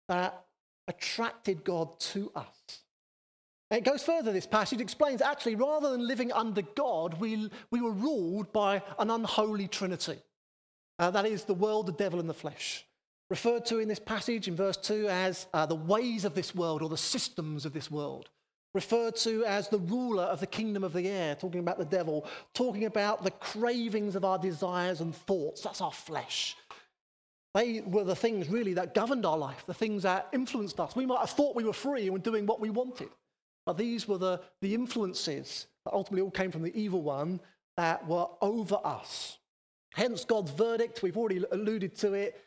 that 0.09 0.45
attracted 0.89 1.63
God 1.63 2.01
to 2.01 2.33
us. 2.35 2.81
It 3.71 3.85
goes 3.85 4.03
further, 4.03 4.33
this 4.33 4.47
passage 4.47 4.81
explains 4.81 5.23
actually, 5.23 5.55
rather 5.55 5.91
than 5.91 6.07
living 6.07 6.33
under 6.33 6.63
God, 6.63 7.21
we, 7.21 7.49
we 7.71 7.81
were 7.81 7.93
ruled 7.93 8.53
by 8.53 8.83
an 8.99 9.11
unholy 9.11 9.69
trinity. 9.69 10.19
Uh, 11.03 11.11
that 11.11 11.27
is 11.27 11.43
the 11.43 11.53
world, 11.53 11.87
the 11.87 11.93
devil, 11.93 12.21
and 12.21 12.31
the 12.31 12.35
flesh. 12.35 12.87
Referred 13.29 13.67
to 13.67 13.81
in 13.81 13.89
this 13.89 13.99
passage 13.99 14.47
in 14.47 14.55
verse 14.55 14.77
2 14.77 15.09
as 15.09 15.49
uh, 15.53 15.67
the 15.67 15.75
ways 15.75 16.25
of 16.25 16.37
this 16.37 16.55
world 16.55 16.81
or 16.81 16.89
the 16.89 16.97
systems 16.97 17.67
of 17.67 17.73
this 17.73 17.91
world. 17.91 18.29
Referred 18.73 19.17
to 19.17 19.45
as 19.45 19.69
the 19.69 19.81
ruler 19.81 20.23
of 20.23 20.39
the 20.39 20.47
kingdom 20.47 20.85
of 20.85 20.93
the 20.93 21.09
air, 21.09 21.35
talking 21.35 21.59
about 21.59 21.77
the 21.77 21.85
devil, 21.85 22.25
talking 22.55 22.85
about 22.85 23.25
the 23.25 23.33
cravings 23.33 24.15
of 24.15 24.25
our 24.25 24.39
desires 24.39 25.01
and 25.01 25.13
thoughts. 25.13 25.63
That's 25.63 25.81
our 25.81 25.91
flesh. 25.91 26.55
They 27.53 27.81
were 27.81 28.05
the 28.05 28.15
things 28.15 28.49
really 28.49 28.75
that 28.75 28.95
governed 28.95 29.27
our 29.27 29.37
life, 29.37 29.65
the 29.67 29.75
things 29.75 30.05
that 30.05 30.29
influenced 30.33 30.79
us. 30.79 30.95
We 30.95 31.05
might 31.05 31.19
have 31.19 31.31
thought 31.31 31.57
we 31.57 31.65
were 31.65 31.73
free 31.73 32.03
and 32.03 32.13
were 32.13 32.21
doing 32.21 32.47
what 32.47 32.61
we 32.61 32.71
wanted, 32.71 33.09
but 33.67 33.77
these 33.77 34.07
were 34.07 34.19
the, 34.19 34.41
the 34.61 34.73
influences 34.73 35.67
that 35.85 35.95
ultimately 35.95 36.23
all 36.23 36.31
came 36.31 36.53
from 36.53 36.63
the 36.63 36.81
evil 36.81 37.03
one 37.03 37.41
that 37.77 38.07
were 38.07 38.29
over 38.41 38.79
us. 38.85 39.39
Hence 39.95 40.25
God's 40.25 40.51
verdict, 40.51 41.03
we've 41.03 41.17
already 41.17 41.45
alluded 41.51 41.95
to 41.97 42.15
it. 42.15 42.41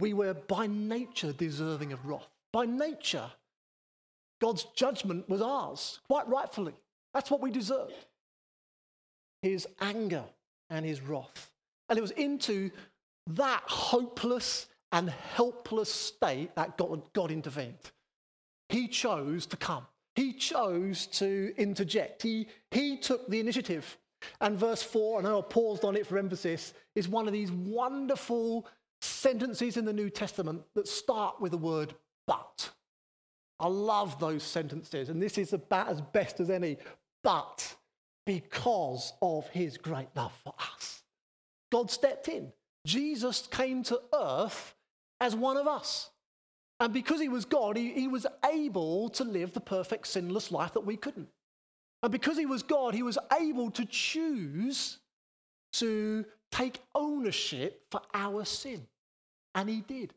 We 0.00 0.12
were 0.12 0.34
by 0.34 0.66
nature 0.66 1.32
deserving 1.32 1.92
of 1.92 2.04
wrath. 2.04 2.26
By 2.52 2.66
nature, 2.66 3.30
God's 4.40 4.64
judgment 4.74 5.28
was 5.28 5.40
ours, 5.40 6.00
quite 6.08 6.28
rightfully. 6.28 6.74
That's 7.12 7.30
what 7.30 7.40
we 7.40 7.50
deserved. 7.50 8.06
His 9.42 9.68
anger 9.80 10.24
and 10.70 10.84
his 10.84 11.00
wrath. 11.00 11.50
And 11.88 11.98
it 11.98 12.02
was 12.02 12.10
into 12.12 12.70
that 13.28 13.62
hopeless 13.66 14.66
and 14.92 15.10
helpless 15.10 15.92
state 15.92 16.54
that 16.56 16.76
God, 16.76 17.02
God 17.12 17.30
intervened. 17.30 17.78
He 18.68 18.88
chose 18.88 19.46
to 19.46 19.56
come. 19.56 19.86
He 20.16 20.32
chose 20.32 21.06
to 21.06 21.52
interject. 21.56 22.22
He, 22.22 22.48
he 22.70 22.96
took 22.96 23.28
the 23.28 23.40
initiative. 23.40 23.98
And 24.40 24.58
verse 24.58 24.82
4, 24.82 25.18
I 25.18 25.22
know 25.22 25.38
I 25.38 25.42
paused 25.42 25.84
on 25.84 25.96
it 25.96 26.06
for 26.06 26.18
emphasis, 26.18 26.74
is 26.94 27.08
one 27.08 27.26
of 27.26 27.32
these 27.32 27.50
wonderful 27.50 28.66
sentences 29.00 29.76
in 29.76 29.84
the 29.84 29.92
New 29.92 30.10
Testament 30.10 30.62
that 30.74 30.88
start 30.88 31.40
with 31.40 31.52
the 31.52 31.58
word 31.58 31.94
but. 32.26 32.70
I 33.60 33.68
love 33.68 34.18
those 34.18 34.42
sentences, 34.42 35.08
and 35.08 35.22
this 35.22 35.38
is 35.38 35.52
about 35.52 35.88
as 35.88 36.00
best 36.00 36.40
as 36.40 36.50
any. 36.50 36.78
But 37.22 37.74
because 38.26 39.12
of 39.22 39.48
his 39.48 39.78
great 39.78 40.08
love 40.16 40.32
for 40.44 40.54
us, 40.58 41.02
God 41.70 41.90
stepped 41.90 42.28
in. 42.28 42.52
Jesus 42.86 43.46
came 43.46 43.82
to 43.84 44.00
earth 44.14 44.74
as 45.20 45.34
one 45.34 45.56
of 45.56 45.66
us. 45.66 46.10
And 46.80 46.92
because 46.92 47.20
he 47.20 47.28
was 47.28 47.44
God, 47.44 47.76
he, 47.76 47.92
he 47.92 48.08
was 48.08 48.26
able 48.44 49.08
to 49.10 49.24
live 49.24 49.52
the 49.52 49.60
perfect 49.60 50.06
sinless 50.08 50.50
life 50.50 50.74
that 50.74 50.80
we 50.80 50.96
couldn't. 50.96 51.28
And 52.04 52.12
because 52.12 52.36
he 52.36 52.44
was 52.44 52.62
God, 52.62 52.94
he 52.94 53.02
was 53.02 53.16
able 53.40 53.70
to 53.70 53.86
choose 53.86 54.98
to 55.72 56.26
take 56.52 56.82
ownership 56.94 57.80
for 57.90 58.02
our 58.12 58.44
sin. 58.44 58.86
And 59.54 59.70
he 59.70 59.80
did. 59.80 60.12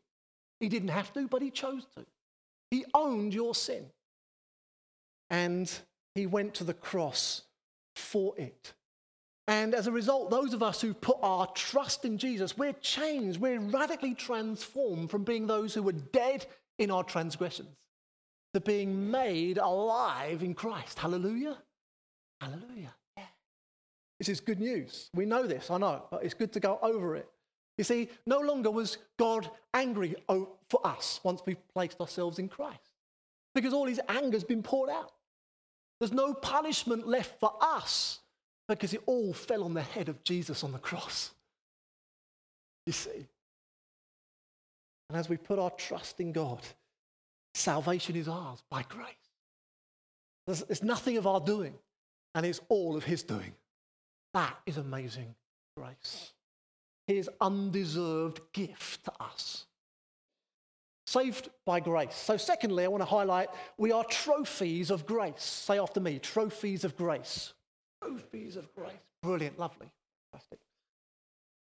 He 0.60 0.68
didn't 0.68 0.90
have 0.90 1.14
to, 1.14 1.26
but 1.28 1.40
he 1.40 1.50
chose 1.50 1.86
to. 1.96 2.04
He 2.70 2.84
owned 2.92 3.32
your 3.32 3.54
sin. 3.54 3.86
And 5.30 5.72
he 6.14 6.26
went 6.26 6.52
to 6.56 6.64
the 6.64 6.74
cross 6.74 7.44
for 7.96 8.34
it. 8.36 8.74
And 9.46 9.74
as 9.74 9.86
a 9.86 9.92
result, 9.92 10.28
those 10.28 10.52
of 10.52 10.62
us 10.62 10.82
who 10.82 10.92
put 10.92 11.16
our 11.22 11.46
trust 11.54 12.04
in 12.04 12.18
Jesus, 12.18 12.58
we're 12.58 12.74
changed. 12.74 13.40
We're 13.40 13.60
radically 13.60 14.12
transformed 14.12 15.10
from 15.10 15.24
being 15.24 15.46
those 15.46 15.72
who 15.72 15.84
were 15.84 15.92
dead 15.92 16.44
in 16.78 16.90
our 16.90 17.02
transgressions 17.02 17.78
to 18.52 18.60
being 18.60 19.10
made 19.10 19.56
alive 19.56 20.42
in 20.42 20.52
Christ. 20.52 20.98
Hallelujah. 20.98 21.56
Hallelujah. 22.40 22.94
Yeah. 23.16 23.24
This 24.18 24.28
is 24.28 24.40
good 24.40 24.60
news. 24.60 25.10
We 25.14 25.26
know 25.26 25.46
this, 25.46 25.70
I 25.70 25.78
know, 25.78 26.04
but 26.10 26.24
it's 26.24 26.34
good 26.34 26.52
to 26.52 26.60
go 26.60 26.78
over 26.82 27.16
it. 27.16 27.28
You 27.76 27.84
see, 27.84 28.08
no 28.26 28.40
longer 28.40 28.70
was 28.70 28.98
God 29.18 29.48
angry 29.72 30.16
for 30.26 30.84
us 30.84 31.20
once 31.22 31.42
we've 31.46 31.68
placed 31.68 32.00
ourselves 32.00 32.38
in 32.38 32.48
Christ 32.48 32.80
because 33.54 33.72
all 33.72 33.86
his 33.86 34.00
anger's 34.08 34.44
been 34.44 34.62
poured 34.62 34.90
out. 34.90 35.12
There's 36.00 36.12
no 36.12 36.34
punishment 36.34 37.06
left 37.06 37.38
for 37.40 37.54
us 37.60 38.20
because 38.68 38.94
it 38.94 39.02
all 39.06 39.32
fell 39.32 39.64
on 39.64 39.74
the 39.74 39.82
head 39.82 40.08
of 40.08 40.22
Jesus 40.24 40.62
on 40.62 40.72
the 40.72 40.78
cross. 40.78 41.30
You 42.86 42.92
see? 42.92 43.26
And 45.08 45.18
as 45.18 45.28
we 45.28 45.36
put 45.36 45.58
our 45.58 45.70
trust 45.70 46.20
in 46.20 46.32
God, 46.32 46.60
salvation 47.54 48.14
is 48.16 48.28
ours 48.28 48.62
by 48.70 48.82
grace. 48.88 49.06
There's, 50.46 50.62
it's 50.68 50.82
nothing 50.82 51.16
of 51.16 51.26
our 51.26 51.40
doing, 51.40 51.74
and 52.38 52.46
it's 52.46 52.60
all 52.70 52.96
of 52.96 53.04
His 53.04 53.22
doing. 53.22 53.52
That 54.32 54.56
is 54.64 54.78
amazing 54.78 55.34
grace. 55.76 56.32
His 57.06 57.28
undeserved 57.40 58.40
gift 58.52 59.04
to 59.04 59.12
us. 59.20 59.66
Saved 61.06 61.50
by 61.66 61.80
grace. 61.80 62.14
So, 62.14 62.36
secondly, 62.36 62.84
I 62.84 62.88
want 62.88 63.02
to 63.02 63.06
highlight 63.06 63.48
we 63.76 63.92
are 63.92 64.04
trophies 64.04 64.90
of 64.90 65.04
grace. 65.04 65.42
Say 65.42 65.78
after 65.78 66.00
me 66.00 66.18
trophies 66.18 66.84
of 66.84 66.96
grace 66.96 67.52
trophies 68.02 68.56
of 68.56 68.72
grace. 68.74 68.92
Brilliant, 69.22 69.58
lovely, 69.58 69.88
fantastic. 70.32 70.58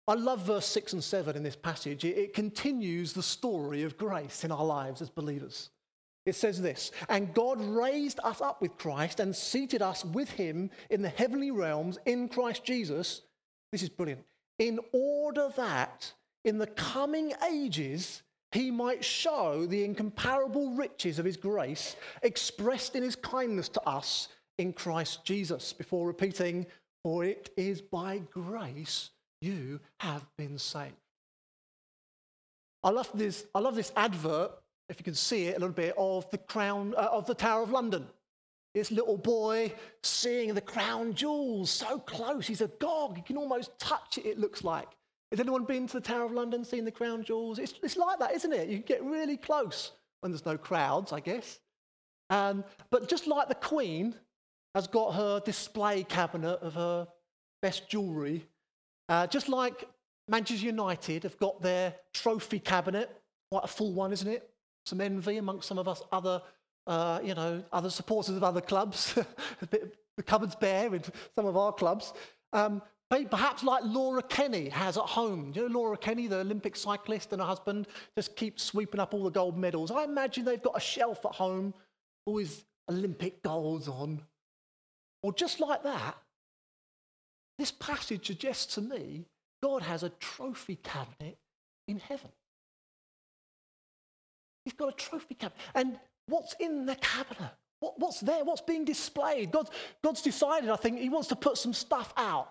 I 0.07 0.13
love 0.13 0.45
verse 0.45 0.65
6 0.65 0.93
and 0.93 1.03
7 1.03 1.35
in 1.35 1.43
this 1.43 1.55
passage. 1.55 2.05
It, 2.05 2.17
it 2.17 2.33
continues 2.33 3.13
the 3.13 3.23
story 3.23 3.83
of 3.83 3.97
grace 3.97 4.43
in 4.43 4.51
our 4.51 4.63
lives 4.63 5.01
as 5.01 5.09
believers. 5.09 5.69
It 6.27 6.35
says 6.35 6.61
this 6.61 6.91
And 7.07 7.33
God 7.33 7.59
raised 7.61 8.19
us 8.21 8.41
up 8.41 8.61
with 8.61 8.77
Christ 8.77 9.21
and 9.21 9.33
seated 9.33 9.81
us 9.81 10.03
with 10.03 10.29
him 10.29 10.69
in 10.89 11.01
the 11.01 11.09
heavenly 11.09 11.51
realms 11.51 11.97
in 12.05 12.27
Christ 12.27 12.65
Jesus. 12.65 13.21
This 13.71 13.81
is 13.81 13.89
brilliant. 13.89 14.23
In 14.59 14.79
order 14.91 15.49
that 15.55 16.11
in 16.43 16.57
the 16.57 16.67
coming 16.67 17.31
ages 17.49 18.23
he 18.51 18.71
might 18.71 19.05
show 19.05 19.65
the 19.65 19.83
incomparable 19.83 20.71
riches 20.71 21.17
of 21.17 21.25
his 21.25 21.37
grace 21.37 21.95
expressed 22.21 22.95
in 22.95 23.03
his 23.03 23.15
kindness 23.15 23.69
to 23.69 23.81
us 23.87 24.27
in 24.57 24.73
Christ 24.73 25.23
Jesus 25.23 25.71
before 25.71 26.07
repeating, 26.07 26.65
For 27.03 27.23
it 27.23 27.51
is 27.55 27.81
by 27.81 28.21
grace 28.31 29.11
you 29.39 29.79
have 30.01 30.25
been 30.37 30.57
saved. 30.57 30.93
I 32.83 32.89
love 32.89 33.09
this, 33.13 33.45
I 33.55 33.59
love 33.59 33.75
this 33.75 33.93
advert, 33.95 34.51
if 34.89 34.99
you 34.99 35.03
can 35.03 35.15
see 35.15 35.47
it 35.47 35.57
a 35.57 35.59
little 35.59 35.69
bit, 35.69 35.93
of 35.97 36.29
the 36.31 36.37
crown 36.37 36.93
uh, 36.97 37.09
of 37.11 37.25
the 37.25 37.35
Tower 37.35 37.63
of 37.63 37.71
London. 37.71 38.07
This 38.73 38.91
little 38.91 39.17
boy 39.17 39.73
seeing 40.03 40.53
the 40.53 40.61
crown 40.61 41.13
jewels 41.13 41.71
so 41.71 41.99
close. 41.99 42.45
He's 42.45 42.61
a 42.61 42.67
gog. 42.79 43.17
You 43.17 43.23
can 43.23 43.37
almost 43.37 43.77
touch 43.79 44.17
it, 44.17 44.25
it 44.25 44.39
looks 44.39 44.63
like. 44.63 44.89
Has 45.31 45.39
anyone 45.39 45.65
been 45.65 45.87
to 45.87 45.93
the 45.93 46.01
Tower 46.01 46.25
of 46.25 46.31
London, 46.31 46.63
seen 46.63 46.85
the 46.85 46.91
crown 46.91 47.23
jewels? 47.23 47.59
It's, 47.59 47.73
it's 47.81 47.97
like 47.97 48.19
that, 48.19 48.33
isn't 48.33 48.53
it? 48.53 48.69
You 48.69 48.77
get 48.77 49.03
really 49.03 49.35
close 49.35 49.91
when 50.21 50.31
there's 50.31 50.45
no 50.45 50.57
crowds, 50.57 51.11
I 51.11 51.19
guess. 51.19 51.59
Um, 52.29 52.63
but 52.91 53.09
just 53.09 53.27
like 53.27 53.47
the 53.47 53.55
Queen, 53.55 54.15
has 54.75 54.85
got 54.85 55.15
her 55.15 55.39
display 55.39 56.03
cabinet 56.03 56.59
of 56.61 56.75
her 56.75 57.07
best 57.63 57.89
jewellery, 57.89 58.45
uh, 59.09 59.25
just 59.25 59.49
like 59.49 59.89
Manchester 60.27 60.67
United 60.67 61.23
have 61.23 61.37
got 61.39 61.61
their 61.63 61.95
trophy 62.13 62.59
cabinet, 62.59 63.09
quite 63.49 63.63
a 63.63 63.67
full 63.67 63.93
one, 63.93 64.13
isn't 64.13 64.27
it? 64.27 64.47
Some 64.87 65.01
envy 65.01 65.37
amongst 65.37 65.67
some 65.67 65.77
of 65.77 65.87
us 65.87 66.01
other, 66.11 66.41
uh, 66.85 67.19
you 67.21 67.35
know, 67.35 67.63
other 67.73 67.89
supporters 67.89 68.35
of 68.35 68.43
other 68.43 68.61
clubs. 68.61 69.13
the 69.69 70.23
cupboard's 70.23 70.55
bare 70.55 70.95
in 70.95 71.03
some 71.35 71.45
of 71.45 71.57
our 71.57 71.73
clubs. 71.73 72.13
Um, 72.53 72.81
perhaps 73.09 73.63
like 73.63 73.83
Laura 73.85 74.21
Kenny 74.23 74.69
has 74.69 74.97
at 74.97 75.03
home. 75.03 75.51
You 75.53 75.67
know 75.67 75.79
Laura 75.79 75.97
Kenny, 75.97 76.27
the 76.27 76.37
Olympic 76.37 76.77
cyclist, 76.77 77.33
and 77.33 77.41
her 77.41 77.47
husband 77.47 77.87
just 78.15 78.35
keep 78.37 78.59
sweeping 78.59 79.01
up 79.01 79.13
all 79.13 79.23
the 79.23 79.29
gold 79.29 79.57
medals. 79.57 79.91
I 79.91 80.03
imagine 80.05 80.45
they've 80.45 80.61
got 80.61 80.77
a 80.77 80.81
shelf 80.81 81.25
at 81.25 81.33
home, 81.33 81.73
always 82.25 82.63
Olympic 82.89 83.43
golds 83.43 83.87
on. 83.87 84.21
Or 85.21 85.33
just 85.33 85.59
like 85.59 85.83
that, 85.83 86.15
this 87.59 87.71
passage 87.71 88.27
suggests 88.27 88.75
to 88.75 88.81
me 88.81 89.25
God 89.61 89.81
has 89.81 90.03
a 90.03 90.09
trophy 90.09 90.77
cabinet 90.77 91.37
in 91.87 91.99
heaven. 91.99 92.31
He's 94.67 94.73
got 94.73 94.89
a 94.89 94.97
trophy 94.97 95.33
cabinet. 95.33 95.57
And 95.75 95.97
what's 96.25 96.53
in 96.59 96.85
the 96.85 96.95
cabinet? 96.95 97.51
What, 97.79 97.97
what's 97.99 98.19
there? 98.19 98.43
What's 98.43 98.59
being 98.59 98.83
displayed? 98.83 99.49
God, 99.49 99.69
God's 100.03 100.21
decided, 100.21 100.69
I 100.69 100.75
think, 100.75 100.99
He 100.99 101.07
wants 101.07 101.29
to 101.29 101.37
put 101.37 101.57
some 101.57 101.71
stuff 101.71 102.13
out. 102.17 102.49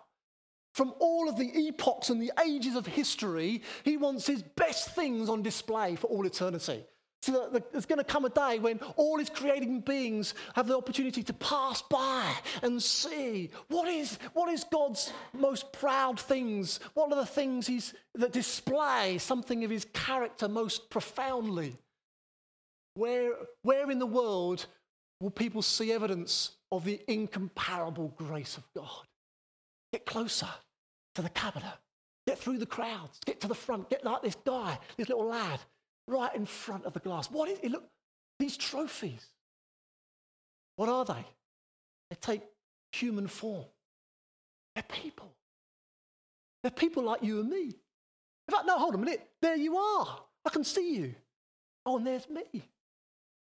From 0.73 0.95
all 0.99 1.29
of 1.29 1.37
the 1.37 1.69
epochs 1.69 2.09
and 2.09 2.23
the 2.23 2.33
ages 2.43 2.75
of 2.75 2.87
history, 2.87 3.61
He 3.85 3.99
wants 3.99 4.27
His 4.27 4.43
best 4.43 4.95
things 4.95 5.29
on 5.29 5.43
display 5.43 5.95
for 5.95 6.07
all 6.07 6.25
eternity. 6.25 6.87
So 7.21 7.51
that 7.53 7.71
there's 7.71 7.85
going 7.85 7.99
to 7.99 8.05
come 8.05 8.25
a 8.25 8.31
day 8.31 8.61
when 8.61 8.79
all 8.97 9.19
his 9.19 9.29
creating 9.29 9.81
beings 9.81 10.33
have 10.55 10.69
the 10.69 10.77
opportunity 10.77 11.23
to 11.25 11.33
pass 11.33 11.83
by 11.83 12.33
and 12.63 12.81
see 12.81 13.51
what 13.69 13.89
is, 13.89 14.19
what 14.33 14.49
is 14.49 14.65
God's 14.65 15.13
most 15.33 15.73
proud 15.73 16.21
things? 16.21 16.79
What 16.95 17.11
are 17.11 17.17
the 17.17 17.27
things 17.27 17.67
he's, 17.67 17.95
that 18.15 18.33
display 18.33 19.19
something 19.19 19.65
of 19.65 19.71
his 19.71 19.87
character 19.93 20.47
most 20.47 20.89
profoundly? 20.89 21.77
Where, 22.97 23.35
where 23.63 23.91
in 23.91 23.99
the 23.99 24.07
world 24.07 24.67
will 25.21 25.31
people 25.31 25.61
see 25.61 25.93
evidence 25.93 26.53
of 26.73 26.85
the 26.85 27.01
incomparable 27.09 28.09
grace 28.17 28.57
of 28.57 28.65
God? 28.75 29.07
Get 29.93 30.07
closer 30.07 30.49
to 31.15 31.23
the 31.23 31.29
cabinet. 31.29 31.75
Get 32.27 32.39
through 32.39 32.57
the 32.57 32.67
crowds. 32.67 33.21
Get 33.27 33.41
to 33.43 33.49
the 33.49 33.55
front. 33.55 33.91
Get 33.91 34.03
like 34.03 34.23
this 34.23 34.35
guy, 34.35 34.79
this 34.97 35.11
little 35.11 35.27
lad, 35.27 35.61
right 36.09 36.35
in 36.35 36.47
front 36.47 36.87
of 36.87 36.95
the 36.95 37.01
glass. 37.01 37.31
What 37.31 37.51
is 37.51 37.59
it? 37.63 37.71
Look, 37.71 37.85
these 38.39 38.57
trophies. 38.57 39.27
What 40.77 40.89
are 40.89 41.05
they? 41.05 41.25
They 42.11 42.17
take 42.19 42.43
human 42.93 43.27
form. 43.27 43.67
They're 44.75 44.85
people. 44.85 45.35
They're 46.63 46.71
people 46.71 47.03
like 47.03 47.23
you 47.23 47.41
and 47.41 47.51
me. 47.51 47.65
In 47.65 48.55
fact, 48.55 48.67
no, 48.67 48.79
hold 48.79 48.95
on 48.95 49.03
a 49.03 49.05
minute. 49.05 49.29
There 49.43 49.57
you 49.57 49.77
are. 49.77 50.19
I 50.47 50.51
can 50.51 50.65
see 50.65 50.97
you. 50.97 51.15
Oh, 51.85 51.99
and 51.99 52.07
there's 52.07 52.29
me. 52.31 52.63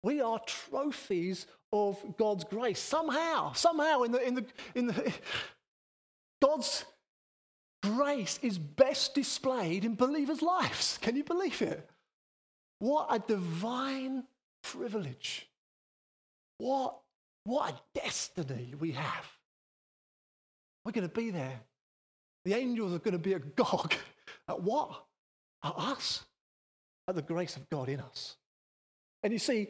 We 0.04 0.20
are 0.20 0.38
trophies 0.40 1.46
of 1.73 1.99
God's 2.18 2.44
grace. 2.44 2.78
Somehow, 2.78 3.54
somehow 3.54 4.02
in 4.02 4.12
the, 4.12 4.23
in 4.23 4.34
the, 4.34 4.44
in 4.75 4.87
the 4.88 5.14
God's 6.42 6.84
grace 7.82 8.38
is 8.42 8.58
best 8.58 9.14
displayed 9.14 9.82
in 9.82 9.94
believers' 9.94 10.42
lives. 10.42 10.99
Can 11.00 11.16
you 11.16 11.25
believe 11.25 11.62
it? 11.62 11.88
What 12.80 13.06
a 13.11 13.18
divine 13.18 14.25
privilege. 14.62 15.49
What, 16.58 16.99
what 17.44 17.73
a 17.73 17.99
destiny 17.99 18.75
we 18.78 18.92
have. 18.92 19.26
We're 20.84 20.92
going 20.92 21.08
to 21.08 21.14
be 21.14 21.30
there. 21.30 21.61
The 22.44 22.52
angels 22.52 22.92
are 22.92 22.99
going 22.99 23.12
to 23.12 23.18
be 23.18 23.32
agog 23.32 23.94
at 24.50 24.61
what? 24.61 25.02
At 25.64 25.73
us. 25.78 26.25
At 27.08 27.14
the 27.14 27.23
grace 27.23 27.56
of 27.56 27.70
God 27.70 27.88
in 27.88 28.00
us. 28.00 28.37
And 29.25 29.32
you 29.32 29.38
see, 29.38 29.68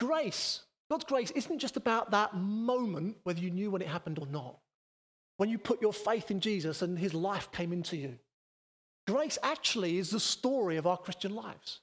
grace, 0.00 0.62
God's 0.90 1.04
grace 1.04 1.30
isn't 1.32 1.58
just 1.58 1.76
about 1.76 2.10
that 2.12 2.34
moment, 2.34 3.16
whether 3.24 3.40
you 3.40 3.50
knew 3.50 3.70
when 3.70 3.82
it 3.82 3.88
happened 3.88 4.18
or 4.18 4.26
not. 4.26 4.58
When 5.38 5.48
you 5.48 5.58
put 5.58 5.82
your 5.82 5.92
faith 5.92 6.30
in 6.30 6.40
Jesus 6.40 6.82
and 6.82 6.98
his 6.98 7.12
life 7.12 7.50
came 7.52 7.72
into 7.72 7.96
you. 7.96 8.18
Grace 9.06 9.38
actually 9.42 9.98
is 9.98 10.10
the 10.10 10.20
story 10.20 10.76
of 10.76 10.86
our 10.86 10.96
Christian 10.96 11.34
lives. 11.34 11.80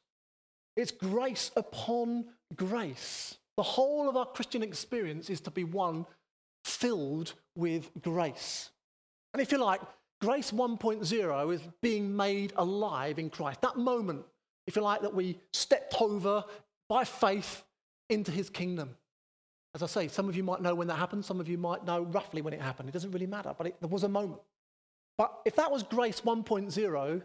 It's 0.75 0.91
grace 0.91 1.51
upon 1.55 2.25
grace. 2.55 3.37
The 3.57 3.63
whole 3.63 4.09
of 4.09 4.17
our 4.17 4.25
Christian 4.25 4.63
experience 4.63 5.29
is 5.29 5.41
to 5.41 5.51
be 5.51 5.63
one 5.63 6.05
filled 6.65 7.33
with 7.55 7.89
grace. 8.01 8.69
And 9.33 9.41
if 9.41 9.51
you 9.51 9.57
like, 9.59 9.81
grace 10.21 10.51
1.0 10.51 11.53
is 11.53 11.61
being 11.81 12.15
made 12.15 12.53
alive 12.55 13.19
in 13.19 13.29
Christ. 13.29 13.61
That 13.61 13.77
moment, 13.77 14.25
if 14.65 14.75
you 14.75 14.81
like, 14.81 15.01
that 15.01 15.13
we 15.13 15.37
stepped 15.51 15.95
over 16.01 16.43
by 16.89 17.03
faith 17.03 17.63
into 18.13 18.31
his 18.31 18.49
kingdom. 18.49 18.95
As 19.75 19.81
I 19.81 19.87
say, 19.87 20.07
some 20.07 20.29
of 20.29 20.35
you 20.35 20.43
might 20.43 20.61
know 20.61 20.75
when 20.75 20.87
that 20.87 20.95
happened, 20.95 21.25
some 21.25 21.39
of 21.39 21.49
you 21.49 21.57
might 21.57 21.83
know 21.85 22.03
roughly 22.03 22.41
when 22.41 22.53
it 22.53 22.61
happened. 22.61 22.89
It 22.89 22.91
doesn't 22.91 23.11
really 23.11 23.27
matter, 23.27 23.53
but 23.57 23.67
it, 23.67 23.75
there 23.79 23.89
was 23.89 24.03
a 24.03 24.09
moment. 24.09 24.41
But 25.17 25.39
if 25.45 25.55
that 25.55 25.71
was 25.71 25.83
grace 25.83 26.21
1.0, 26.21 27.21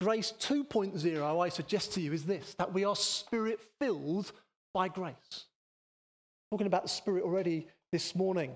grace 0.00 0.32
2.0, 0.38 1.44
I 1.44 1.48
suggest 1.48 1.92
to 1.94 2.00
you, 2.00 2.12
is 2.12 2.24
this 2.24 2.54
that 2.54 2.72
we 2.72 2.84
are 2.84 2.96
spirit 2.96 3.60
filled 3.80 4.32
by 4.72 4.88
grace. 4.88 5.46
Talking 6.50 6.66
about 6.66 6.84
the 6.84 6.88
Spirit 6.88 7.24
already 7.24 7.66
this 7.92 8.14
morning. 8.14 8.52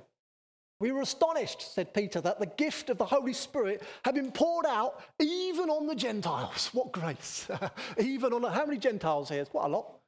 We 0.80 0.92
were 0.92 1.02
astonished, 1.02 1.74
said 1.74 1.94
Peter, 1.94 2.20
that 2.22 2.40
the 2.40 2.46
gift 2.46 2.90
of 2.90 2.98
the 2.98 3.04
Holy 3.04 3.32
Spirit 3.32 3.82
had 4.04 4.14
been 4.14 4.32
poured 4.32 4.66
out 4.66 5.00
even 5.20 5.70
on 5.70 5.86
the 5.86 5.94
Gentiles. 5.94 6.70
What 6.72 6.90
grace! 6.90 7.48
even 7.98 8.32
on 8.32 8.42
how 8.42 8.66
many 8.66 8.78
Gentiles 8.78 9.28
here? 9.28 9.44
Quite 9.44 9.66
a 9.66 9.68
lot. 9.68 9.98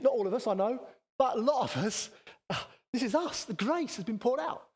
Not 0.00 0.12
all 0.12 0.26
of 0.26 0.34
us, 0.34 0.46
I 0.46 0.54
know, 0.54 0.84
but 1.18 1.36
a 1.36 1.40
lot 1.40 1.62
of 1.64 1.84
us. 1.84 2.10
Uh, 2.50 2.56
this 2.92 3.02
is 3.02 3.14
us. 3.14 3.44
The 3.44 3.54
grace 3.54 3.96
has 3.96 4.04
been 4.04 4.18
poured 4.18 4.40
out 4.40 4.66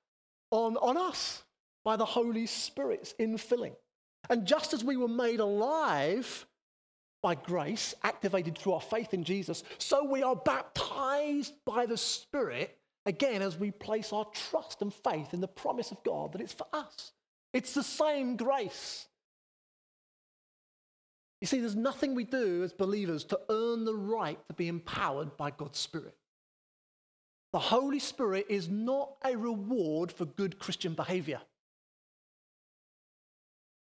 on, 0.50 0.76
on 0.76 0.96
us 0.96 1.42
by 1.84 1.96
the 1.96 2.04
Holy 2.04 2.46
Spirit's 2.46 3.14
infilling. 3.18 3.74
And 4.28 4.46
just 4.46 4.74
as 4.74 4.84
we 4.84 4.96
were 4.96 5.08
made 5.08 5.40
alive 5.40 6.46
by 7.22 7.34
grace, 7.34 7.94
activated 8.02 8.56
through 8.56 8.74
our 8.74 8.80
faith 8.80 9.14
in 9.14 9.24
Jesus, 9.24 9.64
so 9.78 10.04
we 10.04 10.22
are 10.22 10.36
baptized 10.36 11.54
by 11.64 11.86
the 11.86 11.96
Spirit 11.96 12.76
again 13.06 13.42
as 13.42 13.58
we 13.58 13.70
place 13.70 14.12
our 14.12 14.26
trust 14.26 14.82
and 14.82 14.92
faith 14.92 15.32
in 15.32 15.40
the 15.40 15.48
promise 15.48 15.90
of 15.90 16.02
God 16.04 16.32
that 16.32 16.40
it's 16.40 16.52
for 16.52 16.66
us. 16.72 17.12
It's 17.52 17.74
the 17.74 17.82
same 17.82 18.36
grace. 18.36 19.06
You 21.40 21.46
see, 21.46 21.60
there's 21.60 21.76
nothing 21.76 22.14
we 22.14 22.24
do 22.24 22.62
as 22.62 22.72
believers 22.72 23.24
to 23.24 23.40
earn 23.48 23.84
the 23.84 23.96
right 23.96 24.38
to 24.48 24.54
be 24.54 24.68
empowered 24.68 25.36
by 25.36 25.50
God's 25.50 25.78
Spirit. 25.78 26.14
The 27.52 27.58
Holy 27.58 27.98
Spirit 27.98 28.46
is 28.48 28.68
not 28.68 29.12
a 29.24 29.36
reward 29.36 30.12
for 30.12 30.24
good 30.24 30.58
Christian 30.58 30.94
behavior. 30.94 31.40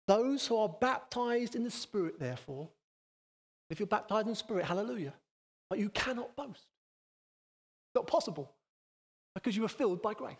Those 0.08 0.46
who 0.46 0.56
are 0.56 0.68
baptized 0.68 1.54
in 1.54 1.62
the 1.62 1.70
Spirit, 1.70 2.18
therefore, 2.18 2.68
if 3.70 3.78
you're 3.78 3.86
baptized 3.86 4.26
in 4.26 4.32
the 4.32 4.36
Spirit, 4.36 4.64
hallelujah, 4.64 5.14
but 5.70 5.78
you 5.78 5.88
cannot 5.90 6.34
boast. 6.34 6.66
Not 7.94 8.06
possible 8.06 8.52
because 9.34 9.56
you 9.56 9.64
are 9.64 9.68
filled 9.68 10.02
by 10.02 10.14
grace. 10.14 10.36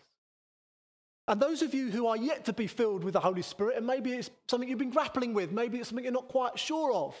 And 1.27 1.41
those 1.41 1.61
of 1.61 1.73
you 1.73 1.89
who 1.89 2.07
are 2.07 2.17
yet 2.17 2.45
to 2.45 2.53
be 2.53 2.67
filled 2.67 3.03
with 3.03 3.13
the 3.13 3.19
Holy 3.21 3.41
Spirit, 3.41 3.77
and 3.77 3.87
maybe 3.87 4.11
it's 4.11 4.29
something 4.49 4.67
you've 4.67 4.77
been 4.77 4.89
grappling 4.89 5.33
with, 5.33 5.51
maybe 5.51 5.77
it's 5.77 5.89
something 5.89 6.03
you're 6.03 6.13
not 6.13 6.27
quite 6.27 6.59
sure 6.59 6.91
of, 6.93 7.15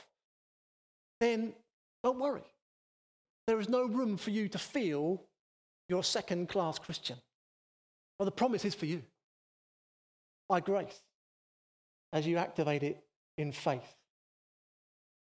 then 1.21 1.53
don't 2.03 2.19
worry. 2.19 2.43
There 3.47 3.59
is 3.59 3.69
no 3.69 3.85
room 3.85 4.17
for 4.17 4.31
you 4.31 4.49
to 4.49 4.57
feel 4.57 5.23
you're 5.89 5.99
a 5.99 6.03
second 6.03 6.49
class 6.49 6.79
Christian. 6.79 7.17
Well, 8.17 8.25
the 8.25 8.31
promise 8.31 8.65
is 8.65 8.75
for 8.75 8.85
you 8.85 9.01
by 10.47 10.59
grace 10.59 11.01
as 12.11 12.27
you 12.27 12.37
activate 12.37 12.83
it 12.83 13.03
in 13.37 13.51
faith. 13.51 13.95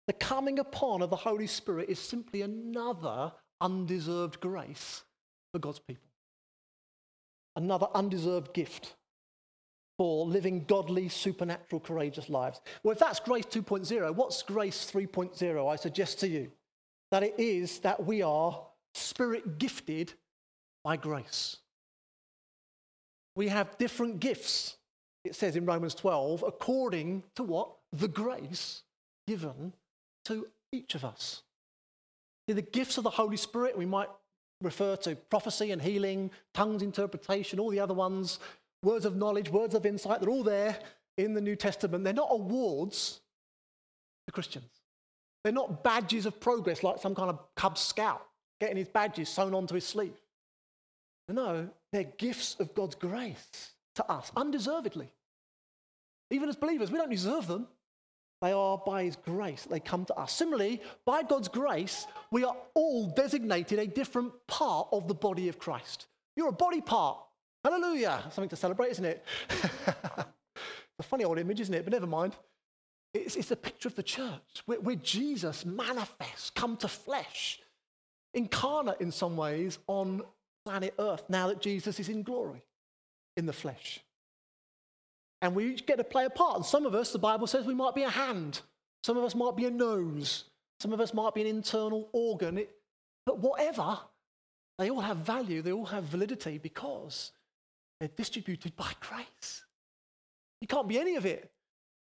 The 0.06 0.12
coming 0.12 0.58
upon 0.58 1.02
of 1.02 1.10
the 1.10 1.16
Holy 1.16 1.46
Spirit 1.46 1.88
is 1.88 1.98
simply 1.98 2.42
another 2.42 3.32
undeserved 3.60 4.40
grace 4.40 5.02
for 5.52 5.58
God's 5.58 5.78
people 5.80 6.06
another 7.56 7.88
undeserved 7.94 8.54
gift 8.54 8.94
for 9.98 10.26
living 10.26 10.64
godly, 10.66 11.08
supernatural, 11.08 11.80
courageous 11.80 12.28
lives. 12.28 12.60
Well, 12.82 12.92
if 12.92 12.98
that's 12.98 13.18
grace 13.18 13.46
2.0, 13.46 14.14
what's 14.14 14.42
grace 14.42 14.90
3.0? 14.92 15.72
I 15.72 15.76
suggest 15.76 16.20
to 16.20 16.28
you 16.28 16.52
that 17.10 17.22
it 17.22 17.34
is 17.38 17.78
that 17.80 18.04
we 18.04 18.20
are 18.20 18.62
spirit 18.94 19.58
gifted 19.58 20.12
by 20.86 20.96
grace. 20.96 21.56
We 23.34 23.48
have 23.48 23.76
different 23.76 24.20
gifts, 24.20 24.76
it 25.24 25.34
says 25.34 25.56
in 25.56 25.66
Romans 25.66 25.96
12, 25.96 26.44
according 26.46 27.24
to 27.34 27.42
what? 27.42 27.70
The 27.92 28.06
grace 28.06 28.84
given 29.26 29.72
to 30.26 30.46
each 30.70 30.94
of 30.94 31.04
us. 31.04 31.42
The 32.46 32.62
gifts 32.62 32.98
of 32.98 33.02
the 33.02 33.10
Holy 33.10 33.36
Spirit, 33.36 33.76
we 33.76 33.84
might 33.84 34.08
refer 34.62 34.94
to 34.98 35.16
prophecy 35.16 35.72
and 35.72 35.82
healing, 35.82 36.30
tongues 36.54 36.82
interpretation, 36.82 37.58
all 37.58 37.70
the 37.70 37.80
other 37.80 37.92
ones, 37.92 38.38
words 38.84 39.04
of 39.04 39.16
knowledge, 39.16 39.50
words 39.50 39.74
of 39.74 39.86
insight, 39.86 40.20
they're 40.20 40.30
all 40.30 40.44
there 40.44 40.78
in 41.18 41.34
the 41.34 41.40
New 41.40 41.56
Testament. 41.56 42.04
They're 42.04 42.12
not 42.12 42.28
awards 42.30 43.18
to 44.28 44.32
Christians. 44.32 44.70
They're 45.42 45.52
not 45.52 45.82
badges 45.82 46.26
of 46.26 46.38
progress 46.38 46.84
like 46.84 47.00
some 47.00 47.16
kind 47.16 47.30
of 47.30 47.40
Cub 47.56 47.76
Scout 47.76 48.24
getting 48.60 48.76
his 48.76 48.86
badges 48.86 49.28
sewn 49.28 49.52
onto 49.52 49.74
his 49.74 49.84
sleeve. 49.84 50.14
No, 51.28 51.68
they're 51.92 52.04
gifts 52.04 52.56
of 52.60 52.74
God's 52.74 52.94
grace 52.94 53.72
to 53.96 54.10
us, 54.10 54.30
undeservedly. 54.36 55.10
Even 56.30 56.48
as 56.48 56.56
believers, 56.56 56.90
we 56.90 56.98
don't 56.98 57.10
deserve 57.10 57.46
them. 57.46 57.66
They 58.42 58.52
are 58.52 58.78
by 58.84 59.04
His 59.04 59.16
grace, 59.16 59.66
they 59.68 59.80
come 59.80 60.04
to 60.04 60.14
us. 60.14 60.32
Similarly, 60.32 60.82
by 61.04 61.22
God's 61.22 61.48
grace, 61.48 62.06
we 62.30 62.44
are 62.44 62.56
all 62.74 63.08
designated 63.08 63.78
a 63.78 63.86
different 63.86 64.32
part 64.46 64.88
of 64.92 65.08
the 65.08 65.14
body 65.14 65.48
of 65.48 65.58
Christ. 65.58 66.06
You're 66.36 66.48
a 66.48 66.52
body 66.52 66.80
part. 66.80 67.18
Hallelujah. 67.64 68.22
Something 68.30 68.50
to 68.50 68.56
celebrate, 68.56 68.90
isn't 68.90 69.04
it? 69.04 69.24
a 70.98 71.02
funny 71.02 71.24
old 71.24 71.38
image, 71.38 71.60
isn't 71.60 71.74
it? 71.74 71.84
But 71.84 71.92
never 71.92 72.06
mind. 72.06 72.36
It's, 73.14 73.36
it's 73.36 73.50
a 73.50 73.56
picture 73.56 73.88
of 73.88 73.96
the 73.96 74.02
church 74.02 74.62
where, 74.66 74.80
where 74.80 74.96
Jesus 74.96 75.64
manifests, 75.64 76.50
come 76.50 76.76
to 76.78 76.88
flesh, 76.88 77.60
incarnate 78.34 79.00
in 79.00 79.10
some 79.10 79.36
ways 79.36 79.78
on 79.86 80.22
planet 80.66 80.94
Earth 80.98 81.22
now 81.28 81.46
that 81.46 81.60
Jesus 81.60 82.00
is 82.00 82.08
in 82.08 82.24
glory 82.24 82.60
in 83.36 83.46
the 83.46 83.52
flesh. 83.52 84.00
And 85.40 85.54
we 85.54 85.68
each 85.68 85.86
get 85.86 85.98
to 85.98 86.04
play 86.04 86.24
a 86.24 86.30
part. 86.30 86.56
And 86.56 86.66
some 86.66 86.84
of 86.86 86.94
us, 86.94 87.12
the 87.12 87.20
Bible 87.20 87.46
says, 87.46 87.64
we 87.64 87.74
might 87.74 87.94
be 87.94 88.02
a 88.02 88.10
hand. 88.10 88.60
Some 89.04 89.16
of 89.16 89.22
us 89.22 89.36
might 89.36 89.54
be 89.54 89.66
a 89.66 89.70
nose. 89.70 90.44
Some 90.80 90.92
of 90.92 91.00
us 91.00 91.14
might 91.14 91.34
be 91.34 91.42
an 91.42 91.46
internal 91.46 92.08
organ. 92.12 92.58
It, 92.58 92.70
but 93.24 93.38
whatever, 93.38 93.96
they 94.78 94.90
all 94.90 95.00
have 95.00 95.18
value. 95.18 95.62
They 95.62 95.70
all 95.70 95.86
have 95.86 96.04
validity 96.04 96.58
because 96.58 97.30
they're 98.00 98.08
distributed 98.16 98.74
by 98.74 98.90
grace. 98.98 99.64
You 100.60 100.66
can't 100.66 100.88
be 100.88 100.98
any 100.98 101.14
of 101.14 101.26
it 101.26 101.48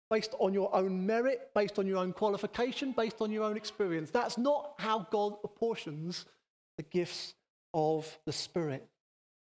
based 0.10 0.36
on 0.39 0.53
your 0.53 0.73
own 0.73 1.05
merit, 1.05 1.49
based 1.53 1.79
on 1.79 1.86
your 1.86 1.97
own 1.97 2.13
qualification, 2.13 2.93
based 2.93 3.17
on 3.19 3.29
your 3.29 3.43
own 3.43 3.57
experience. 3.57 4.10
That's 4.10 4.38
not 4.38 4.75
how 4.77 5.05
God 5.12 5.33
apportions 5.43 6.25
the 6.77 6.83
gifts 6.83 7.33
of 7.78 8.18
the 8.26 8.34
Spirit 8.34 8.86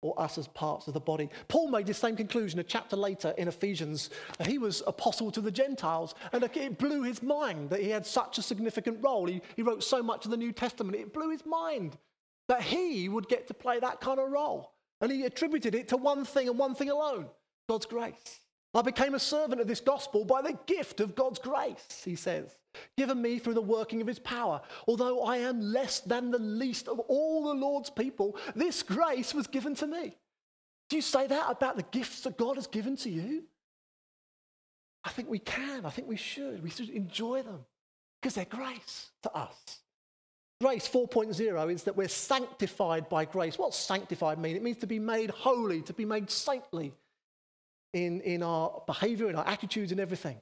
or 0.03 0.21
us 0.21 0.38
as 0.38 0.47
parts 0.49 0.87
of 0.87 0.95
the 0.95 1.01
body. 1.01 1.29
Paul 1.49 1.71
made 1.71 1.87
the 1.87 1.95
same 1.95 2.14
conclusion 2.14 2.61
a 2.61 2.62
chapter 2.62 2.95
later 2.95 3.35
in 3.37 3.49
Ephesians. 3.49 4.11
He 4.47 4.59
was 4.59 4.83
apostle 4.87 5.33
to 5.33 5.41
the 5.41 5.51
Gentiles, 5.51 6.14
and 6.33 6.45
it 6.45 6.79
blew 6.79 7.03
his 7.03 7.21
mind 7.21 7.71
that 7.71 7.81
he 7.81 7.88
had 7.88 8.07
such 8.07 8.38
a 8.38 8.43
significant 8.43 8.99
role. 9.03 9.27
He, 9.27 9.43
he 9.57 9.62
wrote 9.62 9.83
so 9.83 10.03
much 10.03 10.25
of 10.25 10.31
the 10.31 10.37
New 10.37 10.53
Testament, 10.53 10.97
it 10.97 11.12
blew 11.12 11.31
his 11.31 11.45
mind 11.45 11.97
that 12.47 12.62
he 12.62 13.09
would 13.09 13.29
get 13.29 13.49
to 13.49 13.55
play 13.55 13.81
that 13.81 14.01
kind 14.01 14.21
of 14.21 14.31
role. 14.31 14.73
And 15.01 15.11
he 15.11 15.25
attributed 15.25 15.75
it 15.75 15.88
to 15.88 15.97
one 15.97 16.25
thing 16.25 16.49
and 16.49 16.59
one 16.59 16.75
thing 16.75 16.91
alone 16.91 17.27
God's 17.69 17.87
grace. 17.87 18.41
I 18.74 18.83
became 18.83 19.14
a 19.14 19.18
servant 19.18 19.61
of 19.61 19.66
this 19.66 19.81
gospel 19.81 20.24
by 20.24 20.42
the 20.42 20.59
gift 20.66 21.00
of 21.00 21.14
God's 21.14 21.38
grace, 21.38 22.02
he 22.04 22.14
says, 22.14 22.50
given 22.96 23.20
me 23.20 23.38
through 23.38 23.54
the 23.54 23.62
working 23.62 24.00
of 24.00 24.07
his 24.07 24.18
power. 24.18 24.61
Although 24.87 25.22
I 25.22 25.38
am 25.38 25.61
less 25.61 26.00
than 26.00 26.31
the 26.31 26.38
least 26.38 26.87
of 26.87 26.98
all 27.00 27.44
the 27.44 27.54
Lord's 27.54 27.90
people, 27.90 28.37
this 28.54 28.83
grace 28.83 29.33
was 29.33 29.46
given 29.46 29.74
to 29.76 29.87
me. 29.87 30.16
Do 30.90 30.96
you 30.96 31.02
say 31.02 31.26
that 31.26 31.50
about 31.50 31.76
the 31.76 31.83
gifts 31.83 32.22
that 32.22 32.37
God 32.37 32.57
has 32.57 32.66
given 32.66 32.96
to 32.98 33.11
you? 33.11 33.44
I 35.04 35.11
think 35.11 35.31
we 35.31 35.38
can. 35.38 35.87
I 35.87 35.90
think 35.90 36.09
we 36.09 36.16
should. 36.16 36.62
We 36.62 36.70
should 36.70 36.90
enjoy 36.90 37.42
them 37.42 37.64
because 38.20 38.35
they're 38.35 38.44
grace 38.44 39.11
to 39.22 39.35
us. 39.35 39.78
Grace 40.61 40.88
4.0 40.88 41.72
is 41.72 41.85
that 41.85 41.96
we're 41.96 42.09
sanctified 42.09 43.09
by 43.09 43.24
grace. 43.24 43.59
What's 43.59 43.78
sanctified 43.78 44.38
mean? 44.38 44.57
It 44.57 44.62
means 44.62 44.78
to 44.78 44.87
be 44.87 44.98
made 44.98 45.31
holy, 45.31 45.83
to 45.83 45.92
be 45.92 46.04
made 46.04 46.31
saintly 46.31 46.92
in, 47.92 48.20
in 48.22 48.42
our 48.42 48.83
behavior, 48.87 49.29
in 49.29 49.37
our 49.37 49.46
attitudes, 49.46 49.92
and 49.92 50.01
everything. 50.01 50.37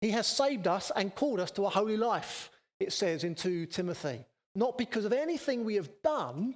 He 0.00 0.10
has 0.10 0.26
saved 0.26 0.66
us 0.66 0.90
and 0.94 1.14
called 1.14 1.40
us 1.40 1.50
to 1.52 1.66
a 1.66 1.70
holy 1.70 1.96
life, 1.96 2.50
it 2.78 2.92
says 2.92 3.24
in 3.24 3.34
2 3.34 3.66
Timothy, 3.66 4.24
not 4.54 4.78
because 4.78 5.04
of 5.04 5.12
anything 5.12 5.64
we 5.64 5.74
have 5.74 5.90
done, 6.02 6.54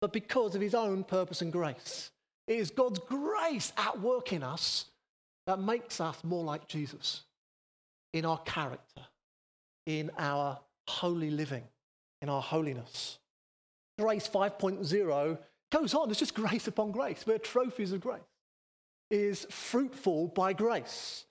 but 0.00 0.12
because 0.12 0.54
of 0.54 0.60
his 0.60 0.74
own 0.74 1.02
purpose 1.02 1.42
and 1.42 1.52
grace. 1.52 2.10
It 2.46 2.58
is 2.58 2.70
God's 2.70 2.98
grace 2.98 3.72
at 3.76 3.98
work 4.00 4.32
in 4.32 4.42
us 4.42 4.86
that 5.46 5.58
makes 5.58 6.00
us 6.00 6.22
more 6.22 6.44
like 6.44 6.68
Jesus 6.68 7.22
in 8.12 8.24
our 8.24 8.38
character, 8.38 9.02
in 9.86 10.10
our 10.18 10.60
holy 10.86 11.30
living, 11.30 11.64
in 12.22 12.28
our 12.28 12.42
holiness. 12.42 13.18
Grace 13.98 14.28
5.0 14.28 15.38
goes 15.72 15.94
on, 15.94 16.10
it's 16.10 16.18
just 16.18 16.34
grace 16.34 16.68
upon 16.68 16.92
grace. 16.92 17.24
We're 17.26 17.38
trophies 17.38 17.92
of 17.92 18.00
grace 18.00 18.20
is 19.10 19.46
fruitful 19.50 20.28
by 20.28 20.52
grace. 20.52 21.24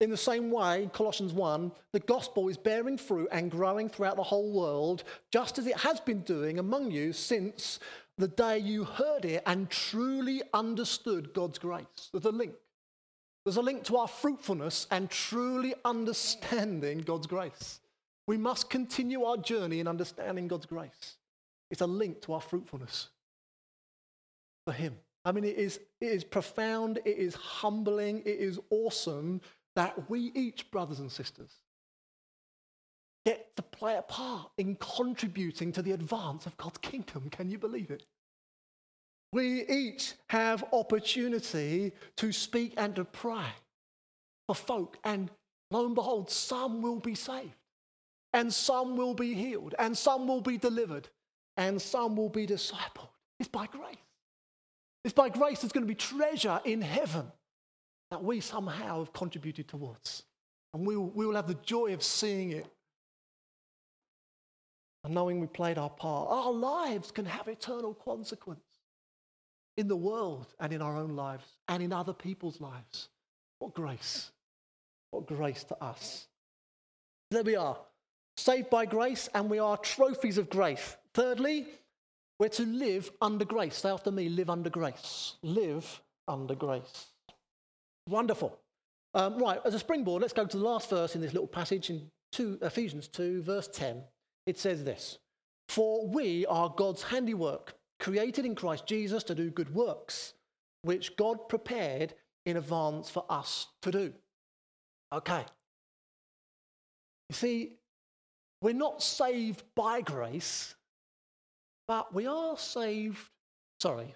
In 0.00 0.10
the 0.10 0.16
same 0.16 0.50
way, 0.50 0.88
Colossians 0.94 1.34
1, 1.34 1.70
the 1.92 2.00
gospel 2.00 2.48
is 2.48 2.56
bearing 2.56 2.96
fruit 2.96 3.28
and 3.32 3.50
growing 3.50 3.88
throughout 3.88 4.16
the 4.16 4.22
whole 4.22 4.50
world, 4.50 5.04
just 5.30 5.58
as 5.58 5.66
it 5.66 5.76
has 5.76 6.00
been 6.00 6.20
doing 6.20 6.58
among 6.58 6.90
you 6.90 7.12
since 7.12 7.80
the 8.16 8.28
day 8.28 8.58
you 8.58 8.84
heard 8.84 9.24
it 9.24 9.42
and 9.46 9.68
truly 9.68 10.42
understood 10.54 11.34
God's 11.34 11.58
grace. 11.58 12.08
There's 12.12 12.24
a 12.24 12.30
link. 12.30 12.54
There's 13.44 13.56
a 13.56 13.62
link 13.62 13.84
to 13.84 13.96
our 13.98 14.08
fruitfulness 14.08 14.86
and 14.90 15.10
truly 15.10 15.74
understanding 15.84 16.98
God's 16.98 17.26
grace. 17.26 17.80
We 18.26 18.36
must 18.36 18.70
continue 18.70 19.24
our 19.24 19.38
journey 19.38 19.80
in 19.80 19.88
understanding 19.88 20.48
God's 20.48 20.66
grace. 20.66 21.16
It's 21.70 21.80
a 21.80 21.86
link 21.86 22.22
to 22.22 22.34
our 22.34 22.40
fruitfulness 22.40 23.08
for 24.64 24.72
Him. 24.72 24.96
I 25.24 25.32
mean, 25.32 25.44
it 25.44 25.56
is, 25.56 25.80
it 26.00 26.08
is 26.08 26.24
profound, 26.24 26.98
it 27.04 27.18
is 27.18 27.34
humbling, 27.34 28.20
it 28.20 28.38
is 28.38 28.58
awesome 28.70 29.40
that 29.76 30.10
we 30.10 30.32
each, 30.34 30.70
brothers 30.70 31.00
and 31.00 31.12
sisters, 31.12 31.52
get 33.26 33.54
to 33.56 33.62
play 33.62 33.96
a 33.96 34.02
part 34.02 34.50
in 34.56 34.76
contributing 34.76 35.72
to 35.72 35.82
the 35.82 35.92
advance 35.92 36.46
of 36.46 36.56
God's 36.56 36.78
kingdom. 36.78 37.28
Can 37.30 37.50
you 37.50 37.58
believe 37.58 37.90
it? 37.90 38.04
We 39.32 39.66
each 39.68 40.14
have 40.28 40.64
opportunity 40.72 41.92
to 42.16 42.32
speak 42.32 42.74
and 42.76 42.96
to 42.96 43.04
pray 43.04 43.46
for 44.48 44.54
folk, 44.54 44.96
and 45.04 45.30
lo 45.70 45.86
and 45.86 45.94
behold, 45.94 46.30
some 46.30 46.82
will 46.82 46.98
be 46.98 47.14
saved, 47.14 47.54
and 48.32 48.52
some 48.52 48.96
will 48.96 49.14
be 49.14 49.34
healed, 49.34 49.74
and 49.78 49.96
some 49.96 50.26
will 50.26 50.40
be 50.40 50.58
delivered, 50.58 51.08
and 51.56 51.80
some 51.80 52.16
will 52.16 52.30
be 52.30 52.46
discipled. 52.46 53.10
It's 53.38 53.48
by 53.48 53.66
grace. 53.66 53.96
It's 55.04 55.14
by 55.14 55.28
grace 55.28 55.60
there's 55.60 55.72
going 55.72 55.86
to 55.86 55.88
be 55.88 55.94
treasure 55.94 56.60
in 56.64 56.82
heaven 56.82 57.30
that 58.10 58.22
we 58.22 58.40
somehow 58.40 58.98
have 58.98 59.12
contributed 59.12 59.68
towards. 59.68 60.24
And 60.74 60.86
we 60.86 60.96
will, 60.96 61.10
we 61.10 61.26
will 61.26 61.34
have 61.36 61.48
the 61.48 61.54
joy 61.54 61.92
of 61.94 62.02
seeing 62.02 62.50
it 62.50 62.66
and 65.04 65.14
knowing 65.14 65.40
we 65.40 65.46
played 65.46 65.78
our 65.78 65.90
part. 65.90 66.28
Our 66.30 66.52
lives 66.52 67.10
can 67.10 67.24
have 67.24 67.48
eternal 67.48 67.94
consequence 67.94 68.60
in 69.76 69.88
the 69.88 69.96
world 69.96 70.54
and 70.60 70.72
in 70.72 70.82
our 70.82 70.96
own 70.96 71.16
lives 71.16 71.46
and 71.68 71.82
in 71.82 71.92
other 71.92 72.12
people's 72.12 72.60
lives. 72.60 73.08
What 73.58 73.74
grace! 73.74 74.30
What 75.10 75.26
grace 75.26 75.64
to 75.64 75.82
us. 75.82 76.28
There 77.30 77.42
we 77.42 77.56
are, 77.56 77.78
saved 78.36 78.70
by 78.70 78.86
grace, 78.86 79.28
and 79.34 79.50
we 79.50 79.58
are 79.58 79.76
trophies 79.76 80.38
of 80.38 80.50
grace. 80.50 80.96
Thirdly, 81.14 81.66
we're 82.40 82.48
to 82.48 82.64
live 82.64 83.10
under 83.20 83.44
grace. 83.44 83.76
Say 83.76 83.90
after 83.90 84.10
me, 84.10 84.30
live 84.30 84.48
under 84.48 84.70
grace. 84.70 85.34
Live 85.42 86.00
under 86.26 86.54
grace. 86.54 87.08
Wonderful. 88.08 88.58
Um, 89.12 89.38
right, 89.38 89.60
as 89.64 89.74
a 89.74 89.78
springboard, 89.78 90.22
let's 90.22 90.32
go 90.32 90.46
to 90.46 90.56
the 90.56 90.64
last 90.64 90.88
verse 90.88 91.14
in 91.14 91.20
this 91.20 91.34
little 91.34 91.46
passage 91.46 91.90
in 91.90 92.10
two, 92.32 92.58
Ephesians 92.62 93.08
2, 93.08 93.42
verse 93.42 93.68
10. 93.68 94.02
It 94.46 94.58
says 94.58 94.82
this 94.82 95.18
For 95.68 96.06
we 96.06 96.46
are 96.46 96.72
God's 96.74 97.02
handiwork, 97.02 97.74
created 97.98 98.46
in 98.46 98.54
Christ 98.54 98.86
Jesus 98.86 99.22
to 99.24 99.34
do 99.34 99.50
good 99.50 99.74
works, 99.74 100.32
which 100.80 101.16
God 101.16 101.46
prepared 101.46 102.14
in 102.46 102.56
advance 102.56 103.10
for 103.10 103.26
us 103.28 103.66
to 103.82 103.90
do. 103.90 104.14
Okay. 105.12 105.44
You 107.28 107.34
see, 107.34 107.72
we're 108.62 108.72
not 108.72 109.02
saved 109.02 109.62
by 109.76 110.00
grace, 110.00 110.74
but 111.90 112.14
we 112.14 112.24
are 112.24 112.56
saved. 112.56 113.18
Sorry, 113.80 114.14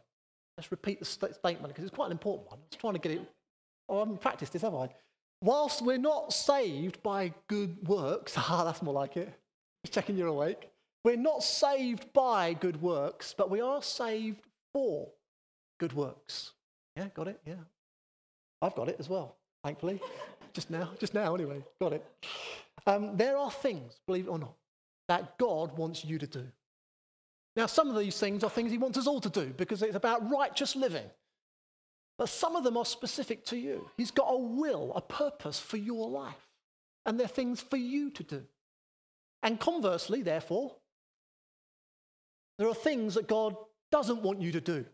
let's 0.56 0.70
repeat 0.70 1.00
the 1.00 1.04
st- 1.04 1.34
statement 1.34 1.74
because 1.74 1.82
it's 1.82 1.92
quite 1.92 2.06
an 2.06 2.12
important 2.12 2.48
one. 2.48 2.60
I 2.60 2.66
was 2.70 2.78
trying 2.78 2.92
to 2.92 3.00
get 3.00 3.10
it. 3.10 3.28
Oh, 3.88 3.96
I 3.96 3.98
haven't 3.98 4.20
practiced 4.20 4.52
this, 4.52 4.62
have 4.62 4.76
I? 4.76 4.90
Whilst 5.42 5.82
we're 5.82 5.98
not 5.98 6.32
saved 6.32 7.02
by 7.02 7.34
good 7.48 7.76
works, 7.88 8.34
ah, 8.36 8.62
that's 8.64 8.80
more 8.80 8.94
like 8.94 9.16
it. 9.16 9.28
Just 9.84 9.92
checking 9.92 10.16
you're 10.16 10.28
awake. 10.28 10.70
We're 11.04 11.16
not 11.16 11.42
saved 11.42 12.12
by 12.12 12.52
good 12.52 12.80
works, 12.80 13.34
but 13.36 13.50
we 13.50 13.60
are 13.60 13.82
saved 13.82 14.46
for 14.72 15.08
good 15.80 15.94
works. 15.94 16.52
Yeah, 16.96 17.08
got 17.12 17.26
it? 17.26 17.40
Yeah. 17.44 17.64
I've 18.62 18.76
got 18.76 18.88
it 18.88 18.98
as 19.00 19.08
well, 19.08 19.34
thankfully. 19.64 20.00
just 20.52 20.70
now, 20.70 20.90
just 21.00 21.12
now, 21.12 21.34
anyway. 21.34 21.60
Got 21.80 21.94
it. 21.94 22.06
Um, 22.86 23.16
there 23.16 23.36
are 23.36 23.50
things, 23.50 23.98
believe 24.06 24.26
it 24.26 24.30
or 24.30 24.38
not, 24.38 24.54
that 25.08 25.38
God 25.38 25.76
wants 25.76 26.04
you 26.04 26.20
to 26.20 26.26
do. 26.28 26.46
Now, 27.56 27.66
some 27.66 27.88
of 27.88 27.96
these 27.96 28.18
things 28.18 28.42
are 28.42 28.50
things 28.50 28.72
he 28.72 28.78
wants 28.78 28.98
us 28.98 29.06
all 29.06 29.20
to 29.20 29.30
do 29.30 29.52
because 29.56 29.82
it's 29.82 29.94
about 29.94 30.28
righteous 30.30 30.74
living. 30.74 31.08
But 32.18 32.28
some 32.28 32.56
of 32.56 32.64
them 32.64 32.76
are 32.76 32.84
specific 32.84 33.44
to 33.46 33.56
you. 33.56 33.88
He's 33.96 34.10
got 34.10 34.28
a 34.28 34.38
will, 34.38 34.92
a 34.94 35.00
purpose 35.00 35.58
for 35.58 35.76
your 35.76 36.08
life. 36.08 36.48
And 37.06 37.18
they're 37.18 37.28
things 37.28 37.60
for 37.60 37.76
you 37.76 38.10
to 38.10 38.22
do. 38.22 38.42
And 39.42 39.60
conversely, 39.60 40.22
therefore, 40.22 40.74
there 42.58 42.68
are 42.68 42.74
things 42.74 43.14
that 43.14 43.28
God 43.28 43.56
doesn't 43.90 44.22
want 44.22 44.40
you 44.40 44.52
to 44.52 44.60
do, 44.60 44.84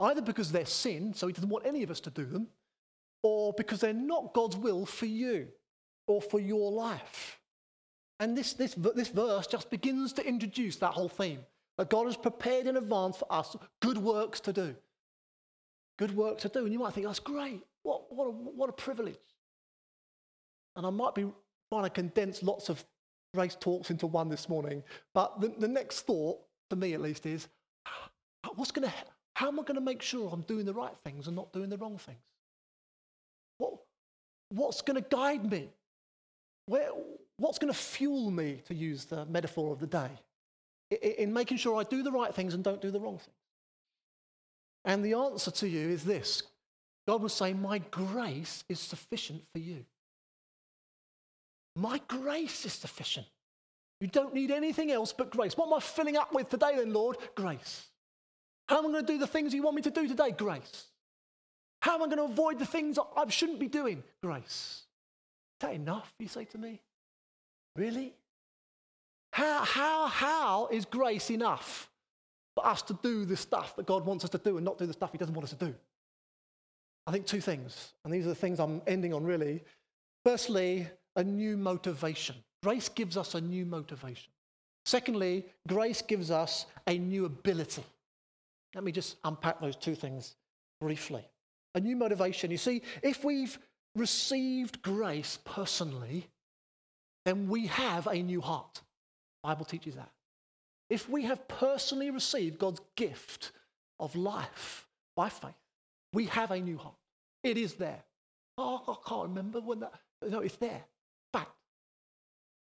either 0.00 0.22
because 0.22 0.52
they're 0.52 0.66
sin, 0.66 1.12
so 1.12 1.26
he 1.26 1.32
doesn't 1.32 1.48
want 1.48 1.66
any 1.66 1.82
of 1.82 1.90
us 1.90 2.00
to 2.00 2.10
do 2.10 2.24
them, 2.24 2.46
or 3.22 3.52
because 3.54 3.80
they're 3.80 3.92
not 3.92 4.32
God's 4.32 4.56
will 4.56 4.86
for 4.86 5.06
you 5.06 5.48
or 6.06 6.22
for 6.22 6.38
your 6.38 6.70
life. 6.70 7.40
And 8.20 8.36
this, 8.36 8.52
this, 8.52 8.74
this 8.74 9.08
verse 9.08 9.46
just 9.46 9.70
begins 9.70 10.12
to 10.14 10.26
introduce 10.26 10.76
that 10.76 10.92
whole 10.92 11.08
theme 11.08 11.40
that 11.78 11.90
God 11.90 12.06
has 12.06 12.16
prepared 12.16 12.66
in 12.66 12.76
advance 12.76 13.16
for 13.16 13.26
us 13.30 13.56
good 13.80 13.98
works 13.98 14.40
to 14.40 14.52
do. 14.52 14.74
Good 15.98 16.16
work 16.16 16.38
to 16.38 16.48
do. 16.48 16.64
And 16.64 16.72
you 16.72 16.78
might 16.78 16.92
think, 16.92 17.06
that's 17.06 17.18
great. 17.18 17.62
What, 17.82 18.12
what, 18.12 18.26
a, 18.26 18.30
what 18.30 18.68
a 18.68 18.72
privilege. 18.72 19.18
And 20.76 20.86
I 20.86 20.90
might 20.90 21.14
be 21.14 21.26
trying 21.72 21.84
to 21.84 21.90
condense 21.90 22.42
lots 22.42 22.68
of 22.68 22.84
grace 23.32 23.56
talks 23.58 23.90
into 23.90 24.06
one 24.06 24.28
this 24.28 24.48
morning. 24.48 24.82
But 25.12 25.40
the, 25.40 25.52
the 25.58 25.68
next 25.68 26.02
thought, 26.02 26.38
for 26.70 26.76
me 26.76 26.94
at 26.94 27.00
least, 27.00 27.26
is 27.26 27.48
what's 28.54 28.70
going 28.70 28.88
to, 28.88 28.94
how 29.34 29.48
am 29.48 29.58
I 29.58 29.62
going 29.62 29.74
to 29.74 29.80
make 29.80 30.02
sure 30.02 30.30
I'm 30.32 30.42
doing 30.42 30.64
the 30.64 30.74
right 30.74 30.96
things 31.04 31.26
and 31.26 31.36
not 31.36 31.52
doing 31.52 31.68
the 31.68 31.76
wrong 31.76 31.98
things? 31.98 32.18
What, 33.58 33.74
what's 34.50 34.82
going 34.82 35.02
to 35.02 35.08
guide 35.08 35.50
me? 35.50 35.68
Where, 36.66 36.88
what's 37.36 37.58
going 37.58 37.72
to 37.72 37.78
fuel 37.78 38.30
me, 38.30 38.62
to 38.66 38.74
use 38.74 39.04
the 39.04 39.26
metaphor 39.26 39.72
of 39.72 39.80
the 39.80 39.86
day? 39.86 40.10
In 41.02 41.32
making 41.32 41.58
sure 41.58 41.78
I 41.78 41.84
do 41.84 42.02
the 42.02 42.12
right 42.12 42.34
things 42.34 42.54
and 42.54 42.62
don't 42.62 42.80
do 42.80 42.90
the 42.90 43.00
wrong 43.00 43.18
things? 43.18 43.36
And 44.84 45.04
the 45.04 45.14
answer 45.14 45.50
to 45.50 45.68
you 45.68 45.88
is 45.88 46.04
this 46.04 46.42
God 47.06 47.22
will 47.22 47.28
say, 47.28 47.52
My 47.52 47.78
grace 47.90 48.64
is 48.68 48.80
sufficient 48.80 49.42
for 49.52 49.58
you. 49.58 49.84
My 51.76 52.00
grace 52.08 52.64
is 52.64 52.72
sufficient. 52.72 53.26
You 54.00 54.08
don't 54.08 54.34
need 54.34 54.50
anything 54.50 54.90
else 54.90 55.12
but 55.12 55.30
grace. 55.30 55.56
What 55.56 55.68
am 55.68 55.74
I 55.74 55.80
filling 55.80 56.16
up 56.16 56.32
with 56.32 56.48
today, 56.48 56.76
then, 56.76 56.92
Lord? 56.92 57.16
Grace. 57.34 57.86
How 58.68 58.78
am 58.78 58.86
I 58.86 58.92
going 58.92 59.06
to 59.06 59.12
do 59.12 59.18
the 59.18 59.26
things 59.26 59.54
you 59.54 59.62
want 59.62 59.76
me 59.76 59.82
to 59.82 59.90
do 59.90 60.06
today? 60.08 60.30
Grace. 60.30 60.86
How 61.80 61.94
am 61.94 62.02
I 62.02 62.06
going 62.06 62.18
to 62.18 62.32
avoid 62.32 62.58
the 62.58 62.66
things 62.66 62.98
I 62.98 63.28
shouldn't 63.28 63.60
be 63.60 63.68
doing? 63.68 64.02
Grace. 64.22 64.42
Is 64.44 65.60
that 65.60 65.74
enough, 65.74 66.12
you 66.18 66.28
say 66.28 66.44
to 66.46 66.58
me? 66.58 66.80
Really? 67.76 68.14
How, 69.34 69.64
how, 69.64 70.06
how 70.06 70.68
is 70.68 70.84
grace 70.84 71.28
enough 71.28 71.90
for 72.54 72.64
us 72.64 72.82
to 72.82 72.96
do 73.02 73.24
the 73.24 73.36
stuff 73.36 73.74
that 73.74 73.84
God 73.84 74.06
wants 74.06 74.22
us 74.22 74.30
to 74.30 74.38
do 74.38 74.58
and 74.58 74.64
not 74.64 74.78
do 74.78 74.86
the 74.86 74.92
stuff 74.92 75.10
He 75.10 75.18
doesn't 75.18 75.34
want 75.34 75.42
us 75.42 75.50
to 75.50 75.66
do? 75.66 75.74
I 77.08 77.10
think 77.10 77.26
two 77.26 77.40
things, 77.40 77.94
and 78.04 78.14
these 78.14 78.26
are 78.26 78.28
the 78.28 78.36
things 78.36 78.60
I'm 78.60 78.80
ending 78.86 79.12
on 79.12 79.24
really. 79.24 79.64
Firstly, 80.24 80.86
a 81.16 81.24
new 81.24 81.56
motivation. 81.56 82.36
Grace 82.62 82.88
gives 82.88 83.16
us 83.16 83.34
a 83.34 83.40
new 83.40 83.66
motivation. 83.66 84.30
Secondly, 84.84 85.46
grace 85.66 86.00
gives 86.00 86.30
us 86.30 86.66
a 86.86 86.96
new 86.96 87.24
ability. 87.24 87.82
Let 88.72 88.84
me 88.84 88.92
just 88.92 89.16
unpack 89.24 89.60
those 89.60 89.74
two 89.74 89.96
things 89.96 90.36
briefly. 90.80 91.26
A 91.74 91.80
new 91.80 91.96
motivation. 91.96 92.52
You 92.52 92.56
see, 92.56 92.82
if 93.02 93.24
we've 93.24 93.58
received 93.96 94.80
grace 94.80 95.40
personally, 95.44 96.28
then 97.24 97.48
we 97.48 97.66
have 97.66 98.06
a 98.06 98.22
new 98.22 98.40
heart. 98.40 98.80
Bible 99.44 99.66
teaches 99.66 99.94
that. 99.94 100.10
If 100.88 101.08
we 101.08 101.22
have 101.24 101.46
personally 101.48 102.10
received 102.10 102.58
God's 102.58 102.80
gift 102.96 103.52
of 104.00 104.16
life 104.16 104.86
by 105.16 105.28
faith, 105.28 105.52
we 106.14 106.24
have 106.26 106.50
a 106.50 106.58
new 106.58 106.78
heart. 106.78 106.94
It 107.42 107.58
is 107.58 107.74
there. 107.74 108.02
Oh, 108.56 108.82
I 108.88 109.08
can't 109.08 109.28
remember 109.28 109.60
when 109.60 109.80
that. 109.80 109.92
No, 110.26 110.40
it's 110.40 110.56
there. 110.56 110.82
Fact. 111.32 111.50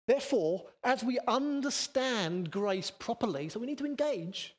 Therefore, 0.07 0.65
as 0.83 1.03
we 1.03 1.19
understand 1.27 2.49
grace 2.49 2.89
properly, 2.89 3.49
so 3.49 3.59
we 3.59 3.67
need 3.67 3.77
to 3.77 3.85
engage, 3.85 4.55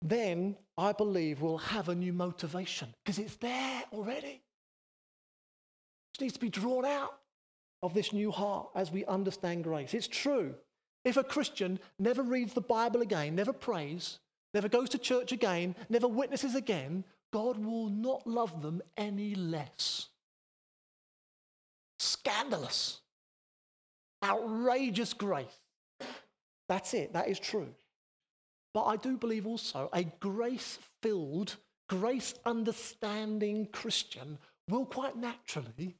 then 0.00 0.56
I 0.78 0.92
believe 0.92 1.42
we'll 1.42 1.58
have 1.58 1.90
a 1.90 1.94
new 1.94 2.14
motivation 2.14 2.94
because 3.04 3.18
it's 3.18 3.36
there 3.36 3.82
already. 3.92 4.40
It 6.14 6.20
needs 6.22 6.34
to 6.34 6.40
be 6.40 6.48
drawn 6.48 6.86
out 6.86 7.18
of 7.82 7.92
this 7.92 8.12
new 8.14 8.30
heart 8.30 8.70
as 8.74 8.90
we 8.90 9.04
understand 9.04 9.64
grace. 9.64 9.92
It's 9.92 10.08
true. 10.08 10.54
If 11.04 11.16
a 11.16 11.24
Christian 11.24 11.78
never 11.98 12.22
reads 12.22 12.52
the 12.52 12.60
Bible 12.60 13.00
again, 13.00 13.34
never 13.34 13.52
prays, 13.52 14.18
never 14.52 14.68
goes 14.68 14.88
to 14.90 14.98
church 14.98 15.32
again, 15.32 15.74
never 15.88 16.06
witnesses 16.06 16.54
again, 16.54 17.04
God 17.32 17.58
will 17.64 17.88
not 17.88 18.26
love 18.26 18.62
them 18.62 18.82
any 18.96 19.34
less. 19.34 20.08
Scandalous. 21.98 23.00
Outrageous 24.22 25.14
grace. 25.14 25.46
That's 26.68 26.92
it. 26.94 27.12
That 27.12 27.28
is 27.28 27.38
true. 27.38 27.68
But 28.74 28.84
I 28.84 28.96
do 28.96 29.16
believe 29.16 29.46
also 29.46 29.88
a 29.92 30.04
grace 30.04 30.78
filled, 31.02 31.56
grace 31.88 32.34
understanding 32.44 33.66
Christian 33.72 34.38
will 34.68 34.84
quite 34.84 35.16
naturally 35.16 35.96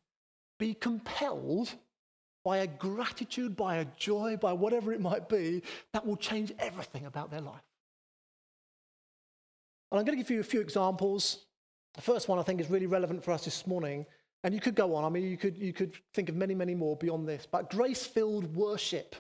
be 0.59 0.75
compelled 0.75 1.75
by 2.45 2.59
a 2.59 2.67
gratitude, 2.67 3.57
by 3.57 3.77
a 3.77 3.85
joy, 3.97 4.37
by 4.37 4.53
whatever 4.53 4.93
it 4.93 5.01
might 5.01 5.29
be, 5.29 5.63
that 5.93 6.07
will 6.07 6.17
change 6.17 6.53
everything 6.59 7.07
about 7.07 7.31
their 7.31 7.41
life. 7.41 7.63
And 9.91 9.99
I'm 9.99 10.05
going 10.05 10.17
to 10.17 10.23
give 10.23 10.31
you 10.31 10.41
a 10.41 10.45
few 10.45 10.61
examples. 10.61 11.45
The 11.95 12.03
first 12.03 12.29
one 12.29 12.39
I 12.39 12.43
think 12.43 12.61
is 12.61 12.71
really 12.71 12.87
relevant 12.87 13.25
for 13.25 13.33
us 13.33 13.45
this 13.45 13.67
morning. 13.67 14.07
And 14.43 14.55
you 14.55 14.61
could 14.61 14.75
go 14.75 14.95
on. 14.95 15.05
I 15.05 15.09
mean, 15.09 15.25
you 15.25 15.37
could, 15.37 15.59
you 15.59 15.73
could 15.73 15.95
think 16.15 16.29
of 16.29 16.37
many, 16.37 16.55
many 16.55 16.75
more 16.75 16.97
beyond 16.97 17.29
this. 17.29 17.47
But 17.51 17.71
grace 17.71 18.07
filled 18.07 18.55
worship. 18.55 19.17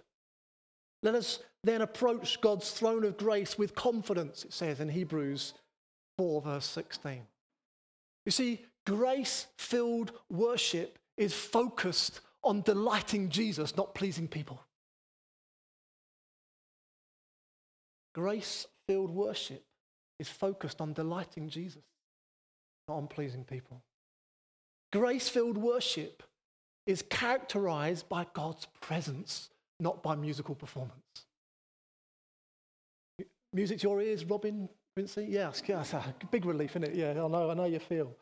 Let 1.02 1.14
us 1.14 1.40
then 1.64 1.82
approach 1.82 2.40
God's 2.40 2.70
throne 2.70 3.04
of 3.04 3.16
grace 3.18 3.58
with 3.58 3.74
confidence, 3.74 4.44
it 4.44 4.52
says 4.52 4.80
in 4.80 4.88
Hebrews 4.88 5.54
4, 6.16 6.42
verse 6.42 6.66
16. 6.66 7.20
You 8.24 8.32
see, 8.32 8.64
grace 8.86 9.46
filled 9.58 10.12
worship 10.30 10.98
is 11.16 11.34
focused 11.34 12.20
on 12.42 12.62
delighting 12.62 13.28
Jesus, 13.28 13.76
not 13.76 13.94
pleasing 13.94 14.28
people. 14.28 14.60
Grace 18.14 18.66
filled 18.86 19.10
worship 19.10 19.64
is 20.18 20.28
focused 20.28 20.80
on 20.80 20.92
delighting 20.92 21.48
Jesus, 21.48 21.82
not 22.88 22.96
on 22.96 23.06
pleasing 23.06 23.44
people. 23.44 23.82
Grace 24.92 25.28
filled 25.28 25.56
worship 25.56 26.22
is 26.86 27.02
characterized 27.02 28.08
by 28.08 28.26
God's 28.32 28.66
presence, 28.80 29.50
not 29.78 30.02
by 30.02 30.16
musical 30.16 30.54
performance. 30.54 31.26
Music 33.52 33.78
to 33.80 33.88
your 33.88 34.00
ears, 34.00 34.24
Robin, 34.24 34.68
Vincent? 34.96 35.28
Yes, 35.28 35.62
yes, 35.66 35.94
big 36.30 36.44
relief, 36.44 36.72
isn't 36.72 36.84
it? 36.84 36.94
Yeah, 36.94 37.10
I 37.10 37.28
know, 37.28 37.50
I 37.50 37.54
know 37.54 37.64
you 37.64 37.78
feel. 37.78 38.14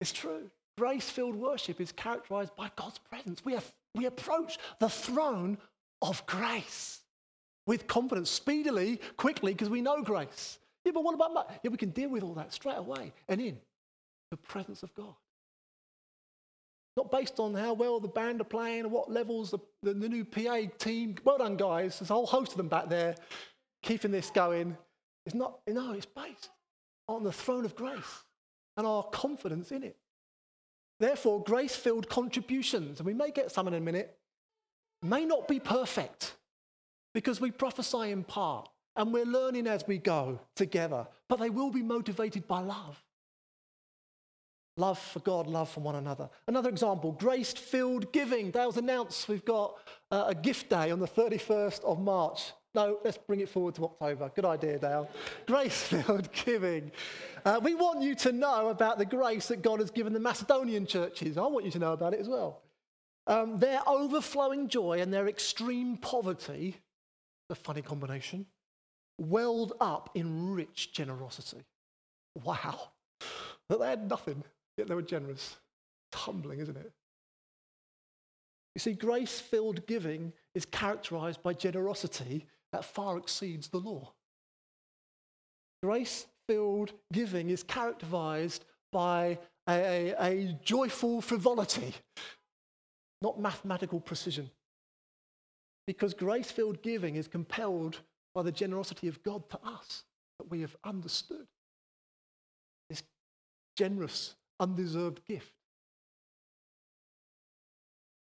It's 0.00 0.12
true. 0.12 0.50
Grace 0.78 1.08
filled 1.10 1.36
worship 1.36 1.80
is 1.80 1.92
characterized 1.92 2.54
by 2.56 2.70
God's 2.76 2.98
presence. 2.98 3.44
We, 3.44 3.52
have, 3.52 3.70
we 3.94 4.06
approach 4.06 4.58
the 4.80 4.88
throne 4.88 5.58
of 6.00 6.24
grace 6.26 7.00
with 7.66 7.86
confidence, 7.86 8.30
speedily, 8.30 9.00
quickly, 9.16 9.52
because 9.52 9.70
we 9.70 9.82
know 9.82 10.02
grace. 10.02 10.58
Yeah, 10.84 10.92
but 10.92 11.04
what 11.04 11.14
about 11.14 11.34
that? 11.34 11.60
Yeah, 11.62 11.70
we 11.70 11.76
can 11.76 11.90
deal 11.90 12.08
with 12.08 12.22
all 12.22 12.34
that 12.34 12.52
straight 12.52 12.78
away 12.78 13.12
and 13.28 13.40
in 13.40 13.58
the 14.30 14.36
presence 14.36 14.82
of 14.82 14.92
God. 14.94 15.14
Not 16.96 17.10
based 17.10 17.38
on 17.38 17.54
how 17.54 17.72
well 17.74 18.00
the 18.00 18.08
band 18.08 18.40
are 18.40 18.44
playing 18.44 18.84
or 18.84 18.88
what 18.88 19.10
levels 19.10 19.50
the, 19.50 19.58
the, 19.82 19.94
the 19.94 20.08
new 20.08 20.24
PA 20.24 20.62
team. 20.78 21.14
Well 21.24 21.38
done, 21.38 21.56
guys. 21.56 21.98
There's 21.98 22.10
a 22.10 22.14
whole 22.14 22.26
host 22.26 22.52
of 22.52 22.56
them 22.58 22.68
back 22.68 22.88
there 22.88 23.14
keeping 23.82 24.10
this 24.10 24.30
going. 24.30 24.76
It's 25.24 25.34
not, 25.34 25.60
no, 25.68 25.92
it's 25.92 26.06
based 26.06 26.50
on 27.08 27.22
the 27.22 27.32
throne 27.32 27.64
of 27.64 27.74
grace 27.76 28.24
and 28.76 28.86
our 28.86 29.04
confidence 29.04 29.70
in 29.72 29.82
it. 29.82 29.96
Therefore, 31.02 31.42
grace 31.42 31.74
filled 31.74 32.08
contributions, 32.08 33.00
and 33.00 33.06
we 33.08 33.12
may 33.12 33.32
get 33.32 33.50
some 33.50 33.66
in 33.66 33.74
a 33.74 33.80
minute, 33.80 34.16
may 35.02 35.24
not 35.24 35.48
be 35.48 35.58
perfect 35.58 36.36
because 37.12 37.40
we 37.40 37.50
prophesy 37.50 38.12
in 38.12 38.22
part 38.22 38.68
and 38.94 39.12
we're 39.12 39.24
learning 39.24 39.66
as 39.66 39.84
we 39.84 39.98
go 39.98 40.38
together, 40.54 41.08
but 41.28 41.40
they 41.40 41.50
will 41.50 41.70
be 41.70 41.82
motivated 41.82 42.46
by 42.46 42.60
love. 42.60 43.02
Love 44.76 44.96
for 44.96 45.18
God, 45.18 45.48
love 45.48 45.68
for 45.68 45.80
one 45.80 45.96
another. 45.96 46.30
Another 46.46 46.68
example, 46.68 47.10
grace 47.10 47.52
filled 47.52 48.12
giving. 48.12 48.52
Dale's 48.52 48.76
announced 48.76 49.28
we've 49.28 49.44
got 49.44 49.74
uh, 50.12 50.26
a 50.28 50.36
gift 50.36 50.70
day 50.70 50.92
on 50.92 51.00
the 51.00 51.08
31st 51.08 51.82
of 51.82 51.98
March. 51.98 52.52
No, 52.74 52.98
let's 53.04 53.18
bring 53.18 53.40
it 53.40 53.48
forward 53.50 53.74
to 53.74 53.84
October. 53.84 54.30
Good 54.34 54.46
idea, 54.46 54.78
Dale. 54.78 55.10
grace 55.46 55.82
filled 55.82 56.32
giving. 56.44 56.90
Uh, 57.44 57.60
we 57.62 57.74
want 57.74 58.02
you 58.02 58.14
to 58.16 58.32
know 58.32 58.68
about 58.68 58.98
the 58.98 59.04
grace 59.04 59.48
that 59.48 59.62
God 59.62 59.80
has 59.80 59.90
given 59.90 60.12
the 60.14 60.20
Macedonian 60.20 60.86
churches. 60.86 61.36
I 61.36 61.42
want 61.42 61.66
you 61.66 61.70
to 61.72 61.78
know 61.78 61.92
about 61.92 62.14
it 62.14 62.20
as 62.20 62.28
well. 62.28 62.62
Um, 63.26 63.58
their 63.58 63.80
overflowing 63.86 64.68
joy 64.68 65.00
and 65.00 65.12
their 65.12 65.28
extreme 65.28 65.98
poverty, 65.98 66.76
a 67.50 67.54
funny 67.54 67.82
combination, 67.82 68.46
welled 69.18 69.74
up 69.80 70.10
in 70.14 70.52
rich 70.54 70.92
generosity. 70.92 71.64
Wow. 72.42 72.92
That 73.68 73.80
they 73.80 73.88
had 73.88 74.08
nothing, 74.08 74.42
yet 74.78 74.88
they 74.88 74.94
were 74.94 75.02
generous. 75.02 75.56
Tumbling, 76.10 76.60
isn't 76.60 76.76
it? 76.76 76.90
You 78.74 78.80
see, 78.80 78.94
grace 78.94 79.38
filled 79.38 79.86
giving 79.86 80.32
is 80.54 80.64
characterized 80.64 81.42
by 81.42 81.52
generosity 81.52 82.46
that 82.72 82.84
far 82.84 83.18
exceeds 83.18 83.68
the 83.68 83.78
law. 83.78 84.12
Grace 85.82 86.26
filled 86.48 86.92
giving 87.12 87.50
is 87.50 87.62
characterized 87.62 88.64
by 88.92 89.38
a, 89.68 89.72
a, 89.72 90.14
a, 90.18 90.58
joyful 90.64 91.20
frivolity, 91.20 91.94
not 93.20 93.40
mathematical 93.40 94.00
precision. 94.00 94.50
Because 95.86 96.14
grace 96.14 96.50
filled 96.50 96.82
giving 96.82 97.16
is 97.16 97.26
compelled 97.26 98.00
by 98.34 98.42
the 98.42 98.52
generosity 98.52 99.08
of 99.08 99.22
God 99.22 99.48
to 99.50 99.58
us 99.64 100.04
that 100.38 100.50
we 100.50 100.60
have 100.60 100.76
understood. 100.84 101.46
This 102.88 103.02
generous, 103.76 104.36
undeserved 104.60 105.24
gift. 105.26 105.52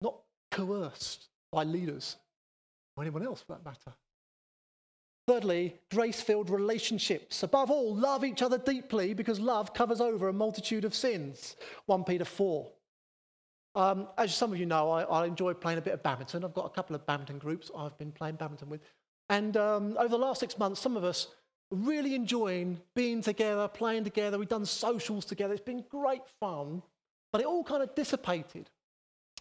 Not 0.01 0.15
coerced 0.51 1.27
by 1.51 1.63
leaders 1.63 2.17
or 2.95 3.03
anyone 3.03 3.25
else 3.25 3.41
for 3.41 3.53
that 3.53 3.65
matter. 3.65 3.93
Thirdly, 5.27 5.75
grace 5.91 6.19
filled 6.19 6.49
relationships. 6.49 7.43
Above 7.43 7.69
all, 7.69 7.95
love 7.95 8.25
each 8.25 8.41
other 8.41 8.57
deeply 8.57 9.13
because 9.13 9.39
love 9.39 9.73
covers 9.73 10.01
over 10.01 10.27
a 10.27 10.33
multitude 10.33 10.83
of 10.83 10.95
sins. 10.95 11.55
1 11.85 12.03
Peter 12.03 12.25
4. 12.25 12.67
Um, 13.75 14.07
as 14.17 14.35
some 14.35 14.51
of 14.51 14.59
you 14.59 14.65
know, 14.65 14.89
I, 14.89 15.03
I, 15.03 15.25
enjoy 15.25 15.53
playing 15.53 15.77
a 15.77 15.81
bit 15.81 15.93
of 15.93 16.03
badminton. 16.03 16.43
I've 16.43 16.53
got 16.53 16.65
a 16.65 16.69
couple 16.69 16.93
of 16.93 17.05
badminton 17.05 17.37
groups 17.37 17.71
I've 17.77 17.97
been 17.97 18.11
playing 18.11 18.35
badminton 18.35 18.67
with. 18.67 18.81
And 19.29 19.55
um, 19.55 19.95
over 19.97 20.09
the 20.09 20.17
last 20.17 20.41
six 20.41 20.57
months, 20.57 20.81
some 20.81 20.97
of 20.97 21.05
us 21.05 21.27
really 21.69 22.15
enjoying 22.15 22.81
being 22.95 23.21
together, 23.21 23.67
playing 23.67 24.03
together. 24.03 24.37
We've 24.37 24.49
done 24.49 24.65
socials 24.65 25.23
together. 25.23 25.53
It's 25.53 25.63
been 25.63 25.85
great 25.89 26.23
fun, 26.39 26.83
but 27.31 27.39
it 27.39 27.47
all 27.47 27.63
kind 27.63 27.81
of 27.81 27.95
dissipated 27.95 28.69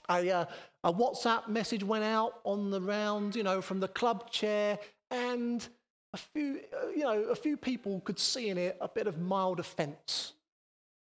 A, 0.08 0.30
uh, 0.30 0.44
a 0.84 0.92
WhatsApp 0.92 1.48
message 1.48 1.82
went 1.82 2.04
out 2.04 2.40
on 2.44 2.70
the 2.70 2.80
round, 2.80 3.34
you 3.34 3.42
know, 3.42 3.60
from 3.60 3.80
the 3.80 3.88
club 3.88 4.30
chair, 4.30 4.78
and 5.10 5.66
a 6.12 6.16
few, 6.16 6.60
uh, 6.72 6.88
you 6.88 7.04
know, 7.04 7.22
a 7.24 7.34
few 7.34 7.56
people 7.56 8.00
could 8.00 8.18
see 8.18 8.48
in 8.48 8.58
it 8.58 8.76
a 8.80 8.88
bit 8.88 9.06
of 9.06 9.18
mild 9.18 9.60
offence. 9.60 10.32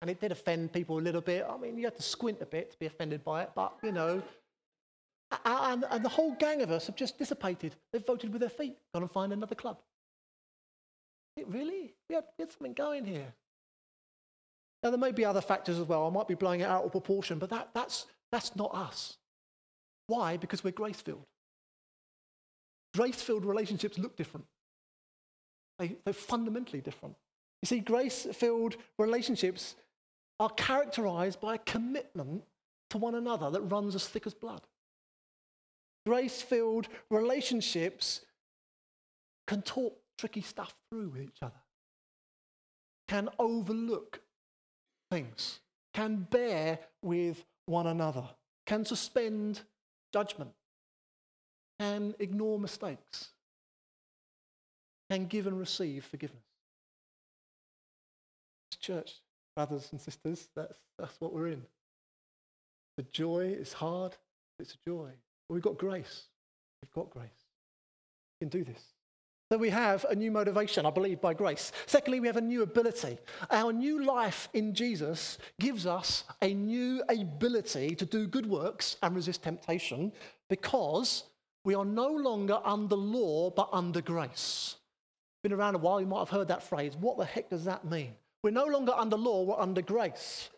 And 0.02 0.10
it 0.10 0.20
did 0.20 0.32
offend 0.32 0.74
people 0.74 1.00
a 1.00 1.02
little 1.02 1.22
bit. 1.22 1.46
I 1.50 1.58
mean, 1.58 1.78
you 1.78 1.86
had 1.86 1.96
to 1.96 2.04
squint 2.04 2.40
a 2.42 2.46
bit 2.46 2.72
to 2.72 2.80
be 2.80 2.86
offended 2.86 3.24
by 3.24 3.44
it, 3.44 3.52
but, 3.56 3.74
you 3.82 3.94
know. 3.94 4.22
And, 5.46 5.86
and 5.90 6.04
the 6.04 6.10
whole 6.10 6.36
gang 6.36 6.62
of 6.62 6.72
us 6.72 6.88
have 6.88 6.96
just 6.96 7.18
dissipated. 7.18 7.76
They've 7.92 8.06
voted 8.06 8.32
with 8.32 8.42
their 8.42 8.50
feet, 8.50 8.78
gone 8.94 9.04
and 9.04 9.12
find 9.12 9.32
another 9.32 9.56
club. 9.56 9.78
It 11.38 11.48
really? 11.48 11.94
We 12.10 12.16
had, 12.16 12.26
we 12.38 12.44
had 12.44 12.52
something 12.52 12.74
going 12.74 13.06
here. 13.06 13.34
Now, 14.84 14.90
there 14.90 15.00
may 15.00 15.14
be 15.14 15.24
other 15.24 15.42
factors 15.42 15.80
as 15.80 15.88
well. 15.88 16.06
I 16.06 16.10
might 16.10 16.28
be 16.28 16.36
blowing 16.36 16.60
it 16.60 16.66
out 16.66 16.84
of 16.84 16.92
proportion, 16.92 17.40
but 17.40 17.50
that, 17.50 17.70
that's, 17.74 18.06
that's 18.32 18.56
not 18.58 18.76
us. 18.76 19.16
Why? 20.08 20.36
Because 20.36 20.64
we're 20.64 20.72
grace 20.72 21.00
filled. 21.00 21.26
Grace 22.96 23.22
filled 23.22 23.46
relationships 23.46 23.98
look 23.98 24.16
different, 24.16 24.46
they, 25.80 25.96
they're 26.06 26.14
fundamentally 26.14 26.82
different. 26.82 27.16
You 27.62 27.68
see, 27.68 27.80
grace 27.80 28.28
filled 28.34 28.76
relationships 29.00 29.76
are 30.40 30.50
characterized 30.50 31.40
by 31.40 31.56
a 31.56 31.60
commitment 31.60 32.44
to 32.90 32.98
one 32.98 33.16
another 33.16 33.50
that 33.50 33.62
runs 33.62 33.96
as 33.96 34.08
thick 34.08 34.28
as 34.28 34.34
blood. 34.34 34.62
Grace 36.06 36.42
filled 36.42 36.90
relationships 37.10 38.22
can 39.48 39.62
talk 39.62 39.98
tricky 40.18 40.42
stuff 40.42 40.76
through 40.90 41.10
with 41.10 41.22
each 41.22 41.42
other, 41.42 41.62
can 43.08 43.30
overlook 43.40 44.22
things, 45.10 45.60
can 45.94 46.28
bear 46.30 46.80
with 47.02 47.46
one 47.66 47.88
another, 47.88 48.28
can 48.66 48.84
suspend 48.84 49.62
judgment, 50.12 50.52
can 51.84 52.16
ignore 52.20 52.58
mistakes, 52.58 53.30
can 55.10 55.26
give 55.26 55.48
and 55.48 55.60
receive 55.60 56.06
forgiveness. 56.06 56.44
Church, 58.80 59.12
brothers 59.56 59.90
and 59.92 60.00
sisters, 60.00 60.48
that's, 60.56 60.78
that's 60.98 61.20
what 61.20 61.34
we're 61.34 61.48
in. 61.48 61.62
The 62.98 63.04
joy 63.04 63.56
is 63.60 63.74
hard, 63.74 64.16
it's 64.60 64.74
a 64.74 64.90
joy. 64.90 65.10
But 65.48 65.54
we've 65.54 65.64
got 65.64 65.78
grace. 65.78 66.24
We've 66.82 66.94
got 66.94 67.10
grace. 67.10 67.30
We 68.40 68.46
can 68.46 68.60
do 68.60 68.64
this. 68.64 68.82
So 69.52 69.58
we 69.58 69.70
have 69.70 70.06
a 70.10 70.16
new 70.16 70.32
motivation, 70.32 70.86
I 70.86 70.90
believe, 70.90 71.20
by 71.22 71.34
grace. 71.34 71.72
Secondly, 71.86 72.20
we 72.20 72.28
have 72.28 72.38
a 72.38 72.42
new 72.42 72.64
ability. 72.64 73.18
Our 73.52 73.74
new 73.74 74.04
life 74.04 74.48
in 74.54 74.74
Jesus 74.74 75.38
gives 75.60 75.86
us 75.86 76.24
a 76.42 76.54
new 76.54 77.04
ability 77.10 77.96
to 77.96 78.06
do 78.06 78.26
good 78.26 78.46
works 78.46 78.98
and 79.04 79.16
resist 79.16 79.44
temptation 79.44 80.14
because 80.50 81.24
we 81.64 81.76
are 81.76 81.86
no 81.86 82.08
longer 82.08 82.60
under 82.64 82.96
law 82.96 83.50
but 83.50 83.70
under 83.72 84.02
grace. 84.02 84.76
Been 85.44 85.54
around 85.54 85.76
a 85.76 85.80
while, 85.80 86.00
you 86.00 86.08
might 86.08 86.20
have 86.20 86.30
heard 86.30 86.48
that 86.48 86.64
phrase. 86.64 86.96
What 86.96 87.18
the 87.18 87.26
heck 87.26 87.50
does 87.50 87.66
that 87.66 87.86
mean? 87.86 88.14
We're 88.44 88.52
no 88.52 88.66
longer 88.66 88.94
under 88.94 89.18
law, 89.18 89.44
we're 89.44 89.60
under 89.60 89.82
grace. 89.82 90.50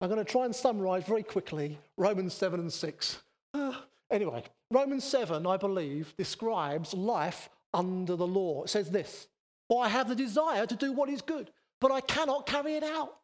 I'm 0.00 0.08
going 0.08 0.24
to 0.24 0.30
try 0.30 0.46
and 0.46 0.54
summarize 0.54 1.04
very 1.04 1.22
quickly 1.22 1.78
Romans 1.96 2.32
7 2.34 2.60
and 2.60 2.72
6. 2.72 3.22
Uh, 3.52 3.74
anyway, 4.10 4.44
Romans 4.70 5.04
7, 5.04 5.46
I 5.46 5.56
believe, 5.56 6.14
describes 6.16 6.94
life 6.94 7.50
under 7.74 8.16
the 8.16 8.26
law. 8.26 8.64
It 8.64 8.70
says 8.70 8.90
this 8.90 9.28
For 9.68 9.84
I 9.84 9.88
have 9.88 10.08
the 10.08 10.14
desire 10.14 10.66
to 10.66 10.76
do 10.76 10.92
what 10.92 11.10
is 11.10 11.22
good, 11.22 11.50
but 11.80 11.92
I 11.92 12.00
cannot 12.00 12.46
carry 12.46 12.74
it 12.74 12.84
out. 12.84 13.16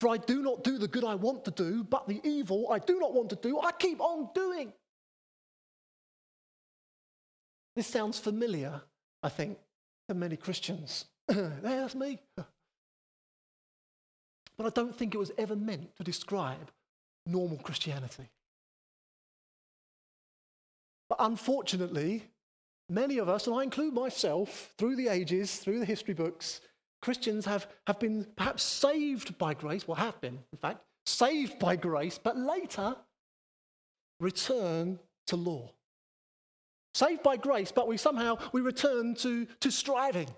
For 0.00 0.08
I 0.08 0.18
do 0.18 0.42
not 0.42 0.64
do 0.64 0.76
the 0.76 0.88
good 0.88 1.04
I 1.04 1.14
want 1.14 1.44
to 1.46 1.50
do, 1.50 1.84
but 1.84 2.08
the 2.08 2.20
evil 2.24 2.68
I 2.70 2.78
do 2.78 2.98
not 2.98 3.14
want 3.14 3.30
to 3.30 3.36
do, 3.36 3.58
I 3.60 3.72
keep 3.72 4.00
on 4.00 4.28
doing. 4.34 4.72
This 7.76 7.86
sounds 7.86 8.18
familiar, 8.18 8.80
I 9.22 9.28
think, 9.28 9.58
to 10.08 10.14
many 10.14 10.36
Christians. 10.36 11.06
That's 11.28 11.94
me. 11.94 12.20
But 14.56 14.66
I 14.66 14.70
don't 14.70 14.94
think 14.94 15.14
it 15.14 15.18
was 15.18 15.32
ever 15.36 15.56
meant 15.56 15.96
to 15.96 16.04
describe 16.04 16.70
normal 17.26 17.58
Christianity. 17.58 18.28
But 21.08 21.18
unfortunately, 21.20 22.24
many 22.88 23.18
of 23.18 23.28
us, 23.28 23.46
and 23.46 23.56
I 23.56 23.62
include 23.62 23.94
myself, 23.94 24.72
through 24.78 24.96
the 24.96 25.08
ages, 25.08 25.56
through 25.56 25.80
the 25.80 25.84
history 25.84 26.14
books, 26.14 26.60
Christians 27.02 27.44
have, 27.44 27.66
have 27.86 27.98
been 27.98 28.26
perhaps 28.36 28.62
saved 28.62 29.36
by 29.36 29.54
grace, 29.54 29.86
well, 29.86 29.96
have 29.96 30.20
been, 30.20 30.38
in 30.52 30.58
fact, 30.60 30.80
saved 31.04 31.58
by 31.58 31.76
grace, 31.76 32.18
but 32.22 32.38
later 32.38 32.96
return 34.20 34.98
to 35.26 35.36
law. 35.36 35.70
Saved 36.94 37.22
by 37.24 37.36
grace, 37.36 37.72
but 37.72 37.88
we 37.88 37.96
somehow 37.96 38.38
we 38.52 38.60
return 38.60 39.14
to, 39.16 39.46
to 39.60 39.70
striving, 39.70 40.28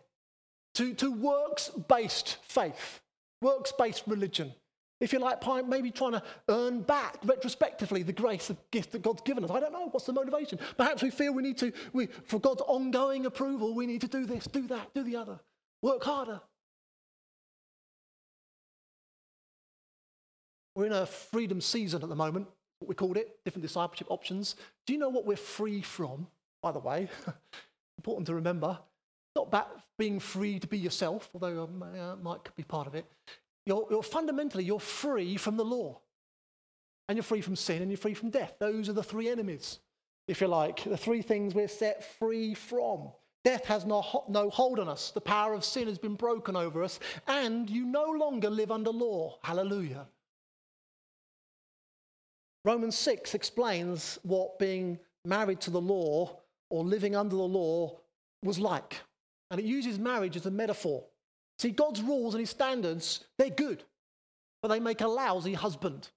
to, 0.74 0.94
to 0.94 1.12
works-based 1.12 2.38
faith, 2.42 3.00
works-based 3.42 4.04
religion, 4.06 4.54
if 4.98 5.12
you 5.12 5.18
like, 5.18 5.42
maybe 5.68 5.90
trying 5.90 6.12
to 6.12 6.22
earn 6.48 6.80
back 6.80 7.18
retrospectively 7.26 8.02
the 8.02 8.14
grace 8.14 8.48
of 8.48 8.56
gift 8.70 8.92
that 8.92 9.02
God's 9.02 9.20
given 9.20 9.44
us. 9.44 9.50
I 9.50 9.60
don't 9.60 9.72
know. 9.72 9.88
What's 9.90 10.06
the 10.06 10.14
motivation? 10.14 10.58
Perhaps 10.78 11.02
we 11.02 11.10
feel 11.10 11.34
we 11.34 11.42
need 11.42 11.58
to, 11.58 11.70
we, 11.92 12.06
for 12.06 12.40
God's 12.40 12.62
ongoing 12.62 13.26
approval, 13.26 13.74
we 13.74 13.86
need 13.86 14.00
to 14.00 14.08
do 14.08 14.24
this, 14.24 14.46
do 14.46 14.66
that, 14.68 14.94
do 14.94 15.02
the 15.02 15.16
other, 15.16 15.38
work 15.82 16.02
harder. 16.02 16.40
We're 20.74 20.86
in 20.86 20.92
a 20.92 21.04
freedom 21.04 21.60
season 21.60 22.02
at 22.02 22.08
the 22.08 22.16
moment, 22.16 22.46
what 22.78 22.88
we 22.88 22.94
called 22.94 23.18
it, 23.18 23.38
different 23.44 23.62
discipleship 23.62 24.06
options. 24.10 24.56
Do 24.86 24.94
you 24.94 24.98
know 24.98 25.10
what 25.10 25.26
we're 25.26 25.36
free 25.36 25.82
from, 25.82 26.26
by 26.66 26.72
the 26.72 26.80
way? 26.80 27.08
Important 27.98 28.26
to 28.26 28.34
remember. 28.34 28.76
Not 29.36 29.46
about 29.46 29.68
being 29.96 30.18
free 30.18 30.58
to 30.58 30.66
be 30.66 30.76
yourself, 30.76 31.30
although 31.32 31.70
uh, 31.80 32.16
might 32.20 32.56
be 32.56 32.64
part 32.64 32.88
of 32.88 32.96
it. 32.96 33.04
You're, 33.66 33.86
you're 33.88 34.02
fundamentally, 34.02 34.64
you're 34.64 34.80
free 34.80 35.36
from 35.36 35.56
the 35.56 35.64
law. 35.64 36.00
And 37.08 37.16
you're 37.16 37.22
free 37.22 37.40
from 37.40 37.54
sin 37.54 37.82
and 37.82 37.90
you're 37.90 37.98
free 37.98 38.14
from 38.14 38.30
death. 38.30 38.54
Those 38.58 38.88
are 38.88 38.94
the 38.94 39.02
three 39.04 39.28
enemies, 39.28 39.78
if 40.26 40.40
you 40.40 40.48
like, 40.48 40.82
the 40.82 40.96
three 40.96 41.22
things 41.22 41.54
we're 41.54 41.68
set 41.68 42.02
free 42.18 42.52
from. 42.54 43.10
Death 43.44 43.64
has 43.66 43.84
no, 43.84 44.24
no 44.28 44.50
hold 44.50 44.80
on 44.80 44.88
us. 44.88 45.12
The 45.12 45.20
power 45.20 45.54
of 45.54 45.64
sin 45.64 45.86
has 45.86 45.98
been 45.98 46.16
broken 46.16 46.56
over 46.56 46.82
us, 46.82 46.98
and 47.28 47.70
you 47.70 47.84
no 47.84 48.06
longer 48.06 48.50
live 48.50 48.72
under 48.72 48.90
law. 48.90 49.38
Hallelujah. 49.44 50.08
Romans 52.64 52.98
6 52.98 53.34
explains 53.34 54.18
what 54.24 54.58
being 54.58 54.98
married 55.24 55.60
to 55.60 55.70
the 55.70 55.80
law 55.80 56.40
or 56.70 56.84
living 56.84 57.16
under 57.16 57.36
the 57.36 57.42
law 57.42 57.98
was 58.42 58.58
like. 58.58 59.00
And 59.50 59.60
it 59.60 59.66
uses 59.66 59.98
marriage 59.98 60.36
as 60.36 60.46
a 60.46 60.50
metaphor. 60.50 61.04
See, 61.58 61.70
God's 61.70 62.02
rules 62.02 62.34
and 62.34 62.40
his 62.40 62.50
standards, 62.50 63.24
they're 63.38 63.50
good, 63.50 63.82
but 64.62 64.68
they 64.68 64.80
make 64.80 65.00
a 65.00 65.08
lousy 65.08 65.54
husband. 65.54 66.08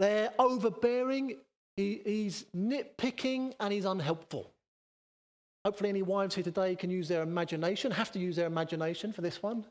They're 0.00 0.32
overbearing, 0.38 1.36
he, 1.76 2.00
he's 2.04 2.46
nitpicking, 2.56 3.54
and 3.60 3.72
he's 3.72 3.84
unhelpful. 3.84 4.50
Hopefully, 5.64 5.88
any 5.88 6.02
wives 6.02 6.34
here 6.34 6.44
today 6.44 6.74
can 6.74 6.90
use 6.90 7.08
their 7.08 7.22
imagination, 7.22 7.90
have 7.90 8.12
to 8.12 8.18
use 8.18 8.36
their 8.36 8.46
imagination 8.46 9.12
for 9.12 9.22
this 9.22 9.42
one. 9.42 9.64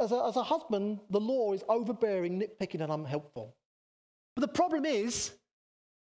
As 0.00 0.12
a, 0.12 0.24
as 0.24 0.36
a 0.36 0.42
husband, 0.42 1.00
the 1.10 1.20
law 1.20 1.52
is 1.52 1.64
overbearing, 1.68 2.40
nitpicking, 2.40 2.80
and 2.80 2.92
unhelpful. 2.92 3.54
But 4.34 4.40
the 4.40 4.48
problem 4.48 4.84
is 4.84 5.32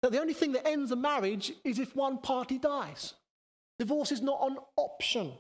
that 0.06 0.12
the 0.12 0.22
only 0.22 0.36
thing 0.36 0.52
that 0.52 0.68
ends 0.68 0.92
a 0.92 0.96
marriage 0.96 1.52
is 1.64 1.80
if 1.80 1.96
one 1.96 2.20
party 2.20 2.60
dies. 2.60 3.16
Divorce 3.80 4.12
is 4.12 4.22
not 4.22 4.40
an 4.48 4.60
option. 4.76 5.32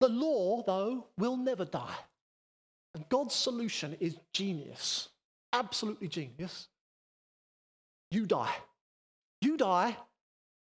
The 0.00 0.10
law, 0.10 0.62
though, 0.62 1.06
will 1.16 1.38
never 1.38 1.64
die. 1.64 1.96
And 2.94 3.08
God's 3.08 3.34
solution 3.34 3.96
is 3.98 4.18
genius, 4.34 5.08
absolutely 5.54 6.06
genius. 6.08 6.68
You 8.10 8.26
die. 8.26 8.54
You 9.40 9.56
die 9.56 9.96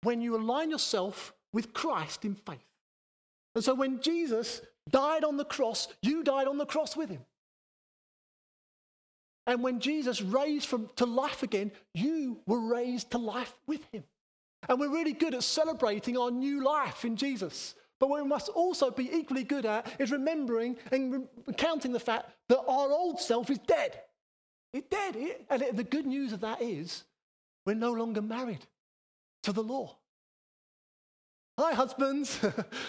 when 0.05 0.21
you 0.21 0.37
align 0.37 0.71
yourself 0.71 1.35
with 1.53 1.73
Christ 1.73 2.25
in 2.25 2.37
faith. 2.37 2.71
And 3.57 3.64
so 3.64 3.75
when 3.75 4.01
Jesus 4.01 4.61
died 4.89 5.25
on 5.25 5.37
the 5.37 5.45
cross, 5.45 5.89
you 6.03 6.23
died 6.23 6.47
on 6.47 6.57
the 6.57 6.66
cross 6.66 6.97
with 6.97 7.11
him. 7.11 7.23
And 9.49 9.62
when 9.62 9.80
Jesus 9.80 10.20
raised 10.20 10.66
from, 10.66 10.90
to 10.96 11.07
life 11.07 11.42
again, 11.42 11.72
you 11.94 12.38
were 12.46 12.61
raised 12.61 13.12
to 13.12 13.18
life 13.18 13.55
with 13.66 13.80
him. 13.90 14.05
And 14.68 14.78
we're 14.78 14.92
really 14.92 15.14
good 15.14 15.34
at 15.34 15.42
celebrating 15.42 16.18
our 16.18 16.30
new 16.30 16.62
life 16.62 17.07
in 17.07 17.16
Jesus. 17.16 17.74
But 17.99 18.11
what 18.11 18.22
we 18.22 18.28
must 18.28 18.51
also 18.51 18.90
be 18.90 19.11
equally 19.11 19.44
good 19.44 19.64
at 19.64 19.90
is 19.99 20.12
remembering 20.12 20.76
and 20.92 21.26
counting 21.57 21.92
the 21.92 21.99
fact 21.99 22.30
that 22.51 22.59
our 22.59 22.92
old 22.92 23.20
self 23.20 23.49
is 23.49 23.59
dead. 23.61 23.99
It's 24.74 24.86
dead. 24.90 25.16
And 25.49 25.64
the 25.72 25.82
good 25.82 26.05
news 26.05 26.34
of 26.34 26.40
that 26.40 26.61
is 26.61 27.05
we're 27.64 27.72
no 27.72 27.92
longer 27.92 28.20
married 28.20 28.66
to 29.44 29.53
the 29.55 29.62
law. 29.62 29.96
Hi, 31.59 31.72
husbands. 31.72 32.38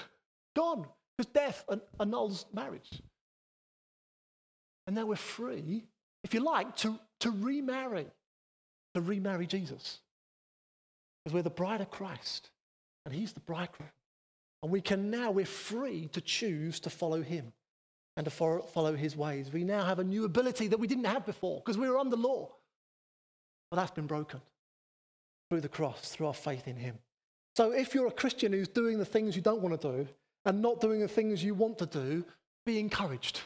Gone. 0.57 0.85
Because 1.17 1.31
death 1.31 1.65
annuls 2.01 2.45
marriage. 2.53 3.01
And 4.87 4.95
now 4.97 5.05
we're 5.05 5.15
free, 5.15 5.85
if 6.23 6.33
you 6.33 6.41
like, 6.41 6.75
to, 6.77 6.99
to 7.21 7.31
remarry. 7.31 8.07
to 8.95 9.01
remarry 9.01 9.47
Jesus. 9.47 9.99
Because 11.23 11.33
we're 11.33 11.43
the 11.43 11.49
bride 11.49 11.81
of 11.81 11.91
Christ 11.91 12.49
and 13.05 13.13
he's 13.13 13.33
the 13.33 13.39
bridegroom. 13.41 13.89
And 14.61 14.71
we 14.71 14.81
can 14.81 15.09
now, 15.09 15.31
we're 15.31 15.45
free 15.45 16.07
to 16.13 16.21
choose 16.21 16.79
to 16.81 16.89
follow 16.89 17.21
him 17.21 17.53
and 18.17 18.25
to 18.25 18.31
follow 18.31 18.95
his 18.95 19.15
ways. 19.15 19.51
We 19.51 19.63
now 19.63 19.85
have 19.85 19.99
a 19.99 20.03
new 20.03 20.25
ability 20.25 20.67
that 20.67 20.79
we 20.79 20.87
didn't 20.87 21.05
have 21.05 21.25
before 21.25 21.61
because 21.61 21.77
we 21.77 21.89
were 21.89 21.97
under 21.97 22.17
law. 22.17 22.49
But 23.71 23.77
that's 23.77 23.91
been 23.91 24.07
broken 24.07 24.41
through 25.49 25.61
the 25.61 25.69
cross, 25.69 26.09
through 26.09 26.27
our 26.27 26.33
faith 26.33 26.67
in 26.67 26.75
him. 26.75 26.97
So 27.55 27.71
if 27.71 27.93
you're 27.93 28.07
a 28.07 28.11
Christian 28.11 28.51
who's 28.51 28.67
doing 28.67 28.97
the 28.97 29.05
things 29.05 29.35
you 29.35 29.41
don't 29.41 29.61
want 29.61 29.79
to 29.79 29.91
do 29.91 30.07
and 30.45 30.61
not 30.61 30.81
doing 30.81 30.99
the 30.99 31.07
things 31.07 31.43
you 31.43 31.53
want 31.53 31.77
to 31.79 31.85
do, 31.85 32.25
be 32.65 32.79
encouraged. 32.79 33.41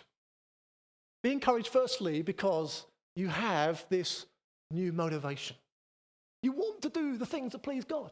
Be 1.24 1.32
encouraged, 1.32 1.70
firstly, 1.70 2.22
because 2.22 2.86
you 3.16 3.30
have 3.30 3.86
this 3.90 4.26
new 4.72 4.92
motivation. 4.92 5.56
You 6.42 6.52
want 6.52 6.82
to 6.82 6.90
do 6.90 7.18
the 7.18 7.26
things 7.26 7.54
that 7.54 7.64
please 7.64 7.86
God. 7.86 8.12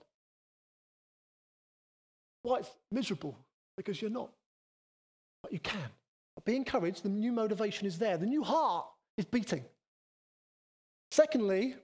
Why 2.43 2.59
it's 2.59 2.69
miserable? 2.91 3.37
Because 3.75 4.01
you're 4.01 4.09
not. 4.09 4.31
But 5.43 5.51
you 5.51 5.59
can. 5.59 5.89
But 6.35 6.45
be 6.45 6.55
encouraged, 6.55 7.03
the 7.03 7.09
new 7.09 7.31
motivation 7.31 7.85
is 7.85 7.99
there, 7.99 8.17
the 8.17 8.25
new 8.25 8.43
heart 8.43 8.85
is 9.17 9.25
beating. 9.25 9.65
Secondly, 11.11 11.75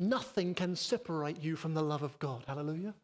nothing 0.00 0.54
can 0.54 0.74
separate 0.74 1.40
you 1.40 1.54
from 1.54 1.74
the 1.74 1.82
love 1.82 2.02
of 2.02 2.18
God. 2.18 2.42
Hallelujah. 2.48 2.94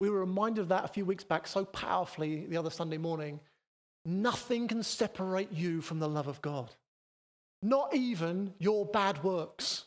We 0.00 0.10
were 0.10 0.20
reminded 0.20 0.62
of 0.62 0.68
that 0.68 0.84
a 0.84 0.88
few 0.88 1.04
weeks 1.04 1.22
back 1.22 1.46
so 1.46 1.64
powerfully 1.64 2.46
the 2.46 2.56
other 2.56 2.70
Sunday 2.70 2.98
morning. 2.98 3.38
Nothing 4.04 4.68
can 4.68 4.82
separate 4.82 5.52
you 5.52 5.80
from 5.80 5.98
the 5.98 6.08
love 6.08 6.26
of 6.26 6.40
God, 6.40 6.70
not 7.62 7.94
even 7.94 8.54
your 8.58 8.86
bad 8.86 9.22
works. 9.22 9.84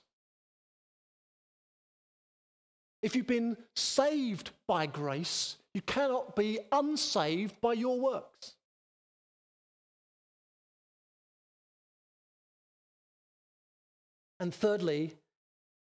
If 3.02 3.16
you've 3.16 3.28
been 3.28 3.58
saved 3.76 4.52
by 4.68 4.86
grace, 4.86 5.58
you 5.74 5.82
cannot 5.82 6.36
be 6.36 6.60
unsaved 6.72 7.60
by 7.60 7.74
your 7.74 8.00
works. 8.00 8.54
And 14.40 14.54
thirdly, 14.54 15.16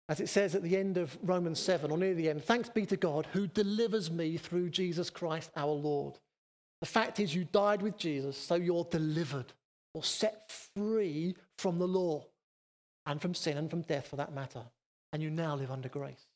as 0.09 0.19
it 0.19 0.29
says 0.29 0.55
at 0.55 0.63
the 0.63 0.77
end 0.77 0.97
of 0.97 1.17
Romans 1.21 1.59
7, 1.59 1.91
or 1.91 1.97
near 1.97 2.13
the 2.13 2.29
end, 2.29 2.43
thanks 2.43 2.69
be 2.69 2.85
to 2.85 2.97
God 2.97 3.27
who 3.33 3.47
delivers 3.47 4.09
me 4.09 4.37
through 4.37 4.69
Jesus 4.69 5.09
Christ 5.09 5.51
our 5.55 5.71
Lord. 5.71 6.17
The 6.81 6.87
fact 6.87 7.19
is, 7.19 7.33
you 7.33 7.45
died 7.45 7.81
with 7.81 7.97
Jesus, 7.97 8.37
so 8.37 8.55
you're 8.55 8.87
delivered 8.91 9.51
or 9.93 10.03
set 10.03 10.51
free 10.75 11.35
from 11.57 11.79
the 11.79 11.87
law 11.87 12.23
and 13.05 13.21
from 13.21 13.33
sin 13.33 13.57
and 13.57 13.69
from 13.69 13.81
death 13.81 14.07
for 14.07 14.15
that 14.17 14.33
matter. 14.33 14.61
And 15.11 15.23
you 15.23 15.29
now 15.29 15.55
live 15.55 15.71
under 15.71 15.89
grace. 15.89 16.27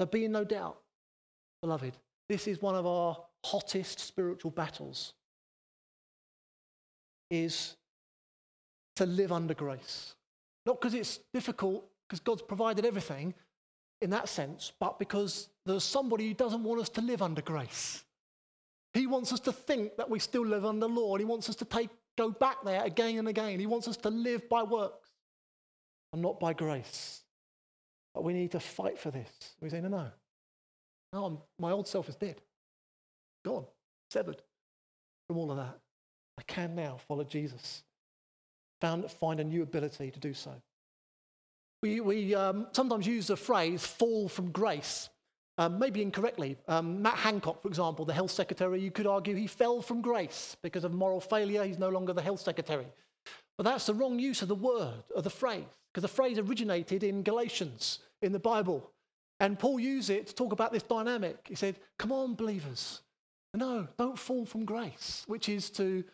So 0.00 0.06
be 0.06 0.24
in 0.24 0.32
no 0.32 0.44
doubt, 0.44 0.78
beloved, 1.60 1.96
this 2.28 2.48
is 2.48 2.60
one 2.60 2.74
of 2.74 2.86
our 2.86 3.16
hottest 3.44 4.00
spiritual 4.00 4.50
battles 4.50 5.12
is 7.30 7.76
to 8.96 9.06
live 9.06 9.32
under 9.32 9.54
grace. 9.54 10.14
Not 10.66 10.80
because 10.80 10.94
it's 10.94 11.20
difficult, 11.32 11.84
because 12.08 12.20
God's 12.20 12.42
provided 12.42 12.84
everything 12.84 13.34
in 14.00 14.10
that 14.10 14.28
sense, 14.28 14.72
but 14.80 14.98
because 14.98 15.48
there's 15.64 15.84
somebody 15.84 16.28
who 16.28 16.34
doesn't 16.34 16.62
want 16.62 16.80
us 16.80 16.88
to 16.90 17.00
live 17.00 17.22
under 17.22 17.42
grace. 17.42 18.04
He 18.94 19.06
wants 19.06 19.32
us 19.32 19.40
to 19.40 19.52
think 19.52 19.96
that 19.96 20.10
we 20.10 20.18
still 20.18 20.44
live 20.44 20.64
under 20.64 20.86
law, 20.86 21.14
and 21.14 21.20
he 21.20 21.24
wants 21.24 21.48
us 21.48 21.56
to 21.56 21.64
take, 21.64 21.88
go 22.16 22.30
back 22.30 22.62
there 22.64 22.84
again 22.84 23.18
and 23.18 23.28
again. 23.28 23.58
He 23.58 23.66
wants 23.66 23.88
us 23.88 23.96
to 23.98 24.10
live 24.10 24.48
by 24.48 24.62
works 24.62 25.08
and 26.12 26.20
not 26.20 26.38
by 26.38 26.52
grace. 26.52 27.22
But 28.14 28.24
we 28.24 28.34
need 28.34 28.50
to 28.52 28.60
fight 28.60 28.98
for 28.98 29.10
this. 29.10 29.30
We 29.60 29.70
say, 29.70 29.80
no, 29.80 29.88
no. 29.88 30.08
No, 31.12 31.24
I'm, 31.24 31.38
my 31.58 31.70
old 31.70 31.88
self 31.88 32.08
is 32.08 32.16
dead, 32.16 32.40
gone, 33.44 33.66
severed 34.10 34.42
from 35.26 35.38
all 35.38 35.50
of 35.50 35.58
that. 35.58 35.78
I 36.38 36.42
can 36.42 36.74
now 36.74 36.98
follow 37.06 37.24
Jesus. 37.24 37.82
Found, 38.80 39.10
find 39.10 39.38
a 39.38 39.44
new 39.44 39.62
ability 39.62 40.10
to 40.10 40.18
do 40.18 40.32
so. 40.32 40.52
We, 41.82 42.00
we 42.00 42.34
um, 42.34 42.68
sometimes 42.72 43.06
use 43.06 43.26
the 43.26 43.36
phrase 43.36 43.84
fall 43.84 44.28
from 44.28 44.50
grace 44.50 45.08
um, 45.58 45.78
maybe 45.78 46.02
incorrectly. 46.02 46.56
Um, 46.68 47.02
Matt 47.02 47.16
Hancock, 47.16 47.62
for 47.62 47.68
example, 47.68 48.04
the 48.04 48.12
health 48.12 48.30
secretary, 48.30 48.80
you 48.80 48.90
could 48.90 49.06
argue 49.06 49.34
he 49.34 49.46
fell 49.46 49.82
from 49.82 50.00
grace 50.00 50.56
because 50.62 50.84
of 50.84 50.92
moral 50.92 51.20
failure. 51.20 51.64
He's 51.64 51.78
no 51.78 51.90
longer 51.90 52.12
the 52.12 52.22
health 52.22 52.40
secretary. 52.40 52.86
But 53.58 53.64
that's 53.64 53.86
the 53.86 53.94
wrong 53.94 54.18
use 54.18 54.42
of 54.42 54.48
the 54.48 54.54
word, 54.54 55.04
of 55.14 55.24
the 55.24 55.30
phrase, 55.30 55.64
because 55.92 56.02
the 56.02 56.08
phrase 56.08 56.38
originated 56.38 57.04
in 57.04 57.22
Galatians 57.22 58.00
in 58.22 58.32
the 58.32 58.38
Bible. 58.38 58.90
And 59.40 59.58
Paul 59.58 59.78
used 59.78 60.10
it 60.10 60.26
to 60.28 60.34
talk 60.34 60.52
about 60.52 60.72
this 60.72 60.82
dynamic. 60.82 61.36
He 61.48 61.54
said, 61.54 61.76
Come 61.98 62.12
on, 62.12 62.34
believers. 62.34 63.02
No, 63.54 63.86
don't 63.98 64.18
fall 64.18 64.46
from 64.46 64.64
grace, 64.64 65.24
which 65.26 65.48
is 65.48 65.68
to 65.70 66.04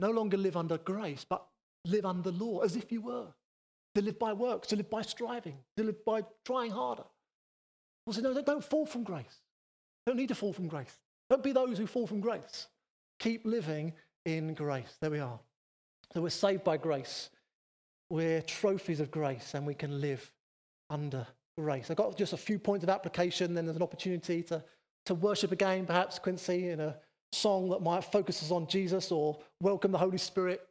no 0.00 0.10
longer 0.10 0.36
live 0.36 0.56
under 0.56 0.78
grace, 0.78 1.24
but 1.28 1.46
live 1.84 2.04
under 2.04 2.32
law 2.32 2.60
as 2.60 2.74
if 2.74 2.90
you 2.90 3.00
were. 3.00 3.26
To 3.94 4.02
live 4.02 4.18
by 4.18 4.32
works, 4.32 4.68
to 4.68 4.76
live 4.76 4.90
by 4.90 5.02
striving, 5.02 5.56
to 5.76 5.84
live 5.84 6.04
by 6.04 6.22
trying 6.44 6.72
harder. 6.72 7.04
Paul 8.06 8.14
said, 8.14 8.24
no, 8.24 8.40
don't 8.40 8.64
fall 8.64 8.86
from 8.86 9.02
grace. 9.02 9.40
Don't 10.06 10.16
need 10.16 10.28
to 10.28 10.34
fall 10.34 10.52
from 10.52 10.68
grace. 10.68 10.96
Don't 11.28 11.42
be 11.42 11.52
those 11.52 11.76
who 11.76 11.88
fall 11.88 12.06
from 12.06 12.20
grace. 12.20 12.68
Keep 13.18 13.44
living 13.44 13.92
in 14.24 14.54
grace. 14.54 14.96
There 15.00 15.10
we 15.10 15.18
are. 15.18 15.40
So 16.14 16.22
we're 16.22 16.30
saved 16.30 16.62
by 16.62 16.76
grace. 16.76 17.30
We're 18.08 18.42
trophies 18.42 19.00
of 19.00 19.10
grace 19.10 19.54
and 19.54 19.66
we 19.66 19.74
can 19.74 20.00
live 20.00 20.30
under 20.88 21.26
grace. 21.58 21.90
I've 21.90 21.96
got 21.96 22.16
just 22.16 22.32
a 22.32 22.36
few 22.36 22.60
points 22.60 22.84
of 22.84 22.90
application, 22.90 23.54
then 23.54 23.64
there's 23.66 23.76
an 23.76 23.82
opportunity 23.82 24.42
to, 24.44 24.62
to 25.06 25.14
worship 25.14 25.50
again, 25.50 25.84
perhaps, 25.84 26.20
Quincy, 26.20 26.68
in 26.68 26.78
a 26.78 26.96
song 27.32 27.68
that 27.70 27.82
might 27.82 28.04
focuses 28.04 28.52
on 28.52 28.68
Jesus 28.68 29.10
or 29.10 29.36
welcome 29.60 29.90
the 29.90 29.98
Holy 29.98 30.18
Spirit 30.18 30.65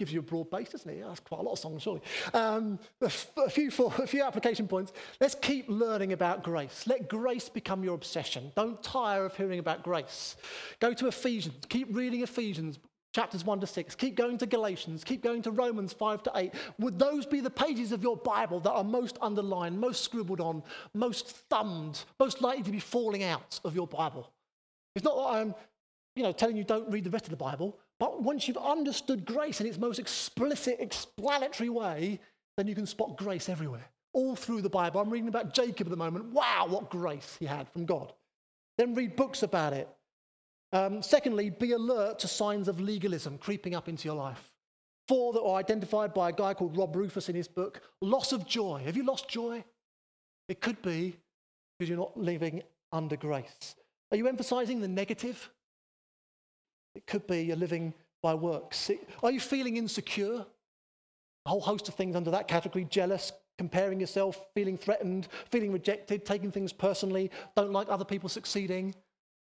gives 0.00 0.14
you 0.14 0.20
a 0.20 0.22
broad 0.22 0.50
base, 0.50 0.70
doesn't 0.70 0.90
it? 0.90 1.04
That's 1.06 1.20
quite 1.20 1.40
a 1.40 1.42
lot 1.42 1.52
of 1.52 1.58
songs, 1.58 1.82
surely. 1.82 2.00
Um, 2.32 2.78
a, 3.02 3.10
few, 3.10 3.70
for, 3.70 3.92
a 3.98 4.06
few 4.06 4.24
application 4.24 4.66
points. 4.66 4.94
Let's 5.20 5.34
keep 5.34 5.66
learning 5.68 6.14
about 6.14 6.42
grace. 6.42 6.86
Let 6.86 7.06
grace 7.06 7.50
become 7.50 7.84
your 7.84 7.94
obsession. 7.94 8.50
Don't 8.56 8.82
tire 8.82 9.26
of 9.26 9.36
hearing 9.36 9.58
about 9.58 9.82
grace. 9.82 10.36
Go 10.80 10.94
to 10.94 11.06
Ephesians. 11.06 11.54
Keep 11.68 11.94
reading 11.94 12.22
Ephesians, 12.22 12.78
chapters 13.14 13.44
1 13.44 13.60
to 13.60 13.66
6. 13.66 13.94
Keep 13.94 14.14
going 14.14 14.38
to 14.38 14.46
Galatians. 14.46 15.04
Keep 15.04 15.22
going 15.22 15.42
to 15.42 15.50
Romans 15.50 15.92
5 15.92 16.22
to 16.22 16.32
8. 16.34 16.54
Would 16.78 16.98
those 16.98 17.26
be 17.26 17.40
the 17.40 17.50
pages 17.50 17.92
of 17.92 18.02
your 18.02 18.16
Bible 18.16 18.58
that 18.60 18.72
are 18.72 18.82
most 18.82 19.18
underlined, 19.20 19.78
most 19.78 20.02
scribbled 20.02 20.40
on, 20.40 20.62
most 20.94 21.28
thumbed, 21.50 22.02
most 22.18 22.40
likely 22.40 22.62
to 22.62 22.72
be 22.72 22.80
falling 22.80 23.22
out 23.22 23.60
of 23.66 23.74
your 23.74 23.86
Bible? 23.86 24.30
It's 24.96 25.04
not 25.04 25.16
that 25.16 25.38
I'm 25.40 25.54
you 26.16 26.22
know, 26.22 26.32
telling 26.32 26.56
you 26.56 26.64
don't 26.64 26.90
read 26.90 27.04
the 27.04 27.10
rest 27.10 27.26
of 27.26 27.30
the 27.30 27.36
Bible. 27.36 27.78
But 28.00 28.22
once 28.22 28.48
you've 28.48 28.56
understood 28.56 29.26
grace 29.26 29.60
in 29.60 29.66
its 29.66 29.78
most 29.78 29.98
explicit, 29.98 30.78
explanatory 30.80 31.68
way, 31.68 32.18
then 32.56 32.66
you 32.66 32.74
can 32.74 32.86
spot 32.86 33.18
grace 33.18 33.48
everywhere, 33.50 33.84
all 34.14 34.34
through 34.34 34.62
the 34.62 34.70
Bible. 34.70 35.00
I'm 35.00 35.10
reading 35.10 35.28
about 35.28 35.54
Jacob 35.54 35.86
at 35.86 35.90
the 35.90 35.96
moment. 35.96 36.32
Wow, 36.32 36.66
what 36.68 36.90
grace 36.90 37.36
he 37.38 37.44
had 37.44 37.68
from 37.68 37.84
God. 37.84 38.12
Then 38.78 38.94
read 38.94 39.16
books 39.16 39.42
about 39.42 39.74
it. 39.74 39.88
Um, 40.72 41.02
secondly, 41.02 41.50
be 41.50 41.72
alert 41.72 42.18
to 42.20 42.28
signs 42.28 42.68
of 42.68 42.80
legalism 42.80 43.36
creeping 43.36 43.74
up 43.74 43.88
into 43.88 44.08
your 44.08 44.16
life. 44.16 44.50
Four 45.06 45.34
that 45.34 45.42
are 45.42 45.56
identified 45.56 46.14
by 46.14 46.30
a 46.30 46.32
guy 46.32 46.54
called 46.54 46.76
Rob 46.78 46.96
Rufus 46.96 47.28
in 47.28 47.34
his 47.34 47.48
book 47.48 47.82
loss 48.00 48.32
of 48.32 48.46
joy. 48.46 48.82
Have 48.84 48.96
you 48.96 49.04
lost 49.04 49.28
joy? 49.28 49.62
It 50.48 50.60
could 50.60 50.80
be 50.80 51.16
because 51.78 51.90
you're 51.90 51.98
not 51.98 52.16
living 52.16 52.62
under 52.92 53.16
grace. 53.16 53.74
Are 54.10 54.16
you 54.16 54.26
emphasizing 54.26 54.80
the 54.80 54.88
negative? 54.88 55.50
It 56.94 57.06
could 57.06 57.26
be 57.26 57.42
you're 57.42 57.56
living 57.56 57.94
by 58.22 58.34
works. 58.34 58.90
Are 59.22 59.30
you 59.30 59.40
feeling 59.40 59.76
insecure? 59.76 60.44
A 61.46 61.48
whole 61.48 61.60
host 61.60 61.88
of 61.88 61.94
things 61.94 62.16
under 62.16 62.30
that 62.32 62.48
category 62.48 62.84
jealous, 62.84 63.32
comparing 63.58 64.00
yourself, 64.00 64.46
feeling 64.54 64.76
threatened, 64.76 65.28
feeling 65.50 65.72
rejected, 65.72 66.24
taking 66.24 66.50
things 66.50 66.72
personally, 66.72 67.30
don't 67.56 67.72
like 67.72 67.88
other 67.88 68.04
people 68.04 68.28
succeeding. 68.28 68.94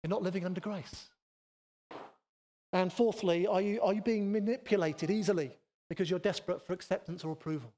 You're 0.02 0.10
not 0.10 0.22
living 0.22 0.44
under 0.44 0.60
grace. 0.60 1.08
And 2.72 2.92
fourthly, 2.92 3.46
are 3.46 3.60
you, 3.60 3.80
are 3.80 3.92
you 3.92 4.02
being 4.02 4.32
manipulated 4.32 5.10
easily 5.10 5.56
because 5.88 6.10
you're 6.10 6.18
desperate 6.18 6.66
for 6.66 6.72
acceptance 6.72 7.22
or 7.22 7.30
approval? 7.30 7.72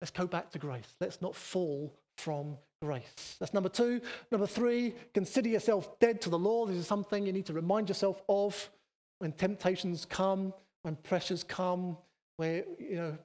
Let's 0.00 0.10
go 0.10 0.26
back 0.26 0.50
to 0.50 0.58
grace. 0.58 0.96
Let's 1.00 1.22
not 1.22 1.36
fall 1.36 1.94
from 2.16 2.56
grace. 2.82 3.36
That's 3.38 3.52
number 3.52 3.68
two. 3.68 4.00
Number 4.30 4.46
three, 4.46 4.94
consider 5.12 5.50
yourself 5.50 5.98
dead 6.00 6.20
to 6.22 6.30
the 6.30 6.38
law. 6.38 6.64
This 6.64 6.76
is 6.76 6.86
something 6.86 7.26
you 7.26 7.32
need 7.32 7.44
to 7.46 7.52
remind 7.52 7.88
yourself 7.88 8.22
of 8.26 8.70
when 9.18 9.32
temptations 9.32 10.06
come, 10.06 10.54
when 10.82 10.96
pressures 10.96 11.44
come, 11.44 11.98
where, 12.38 12.64
you 12.78 12.96
know, 12.96 13.18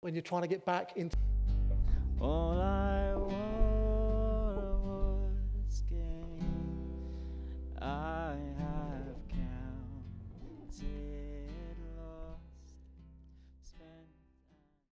when 0.00 0.14
you're 0.14 0.22
trying 0.22 0.42
to 0.42 0.48
get 0.48 0.64
back 0.64 0.96
into. 0.96 1.14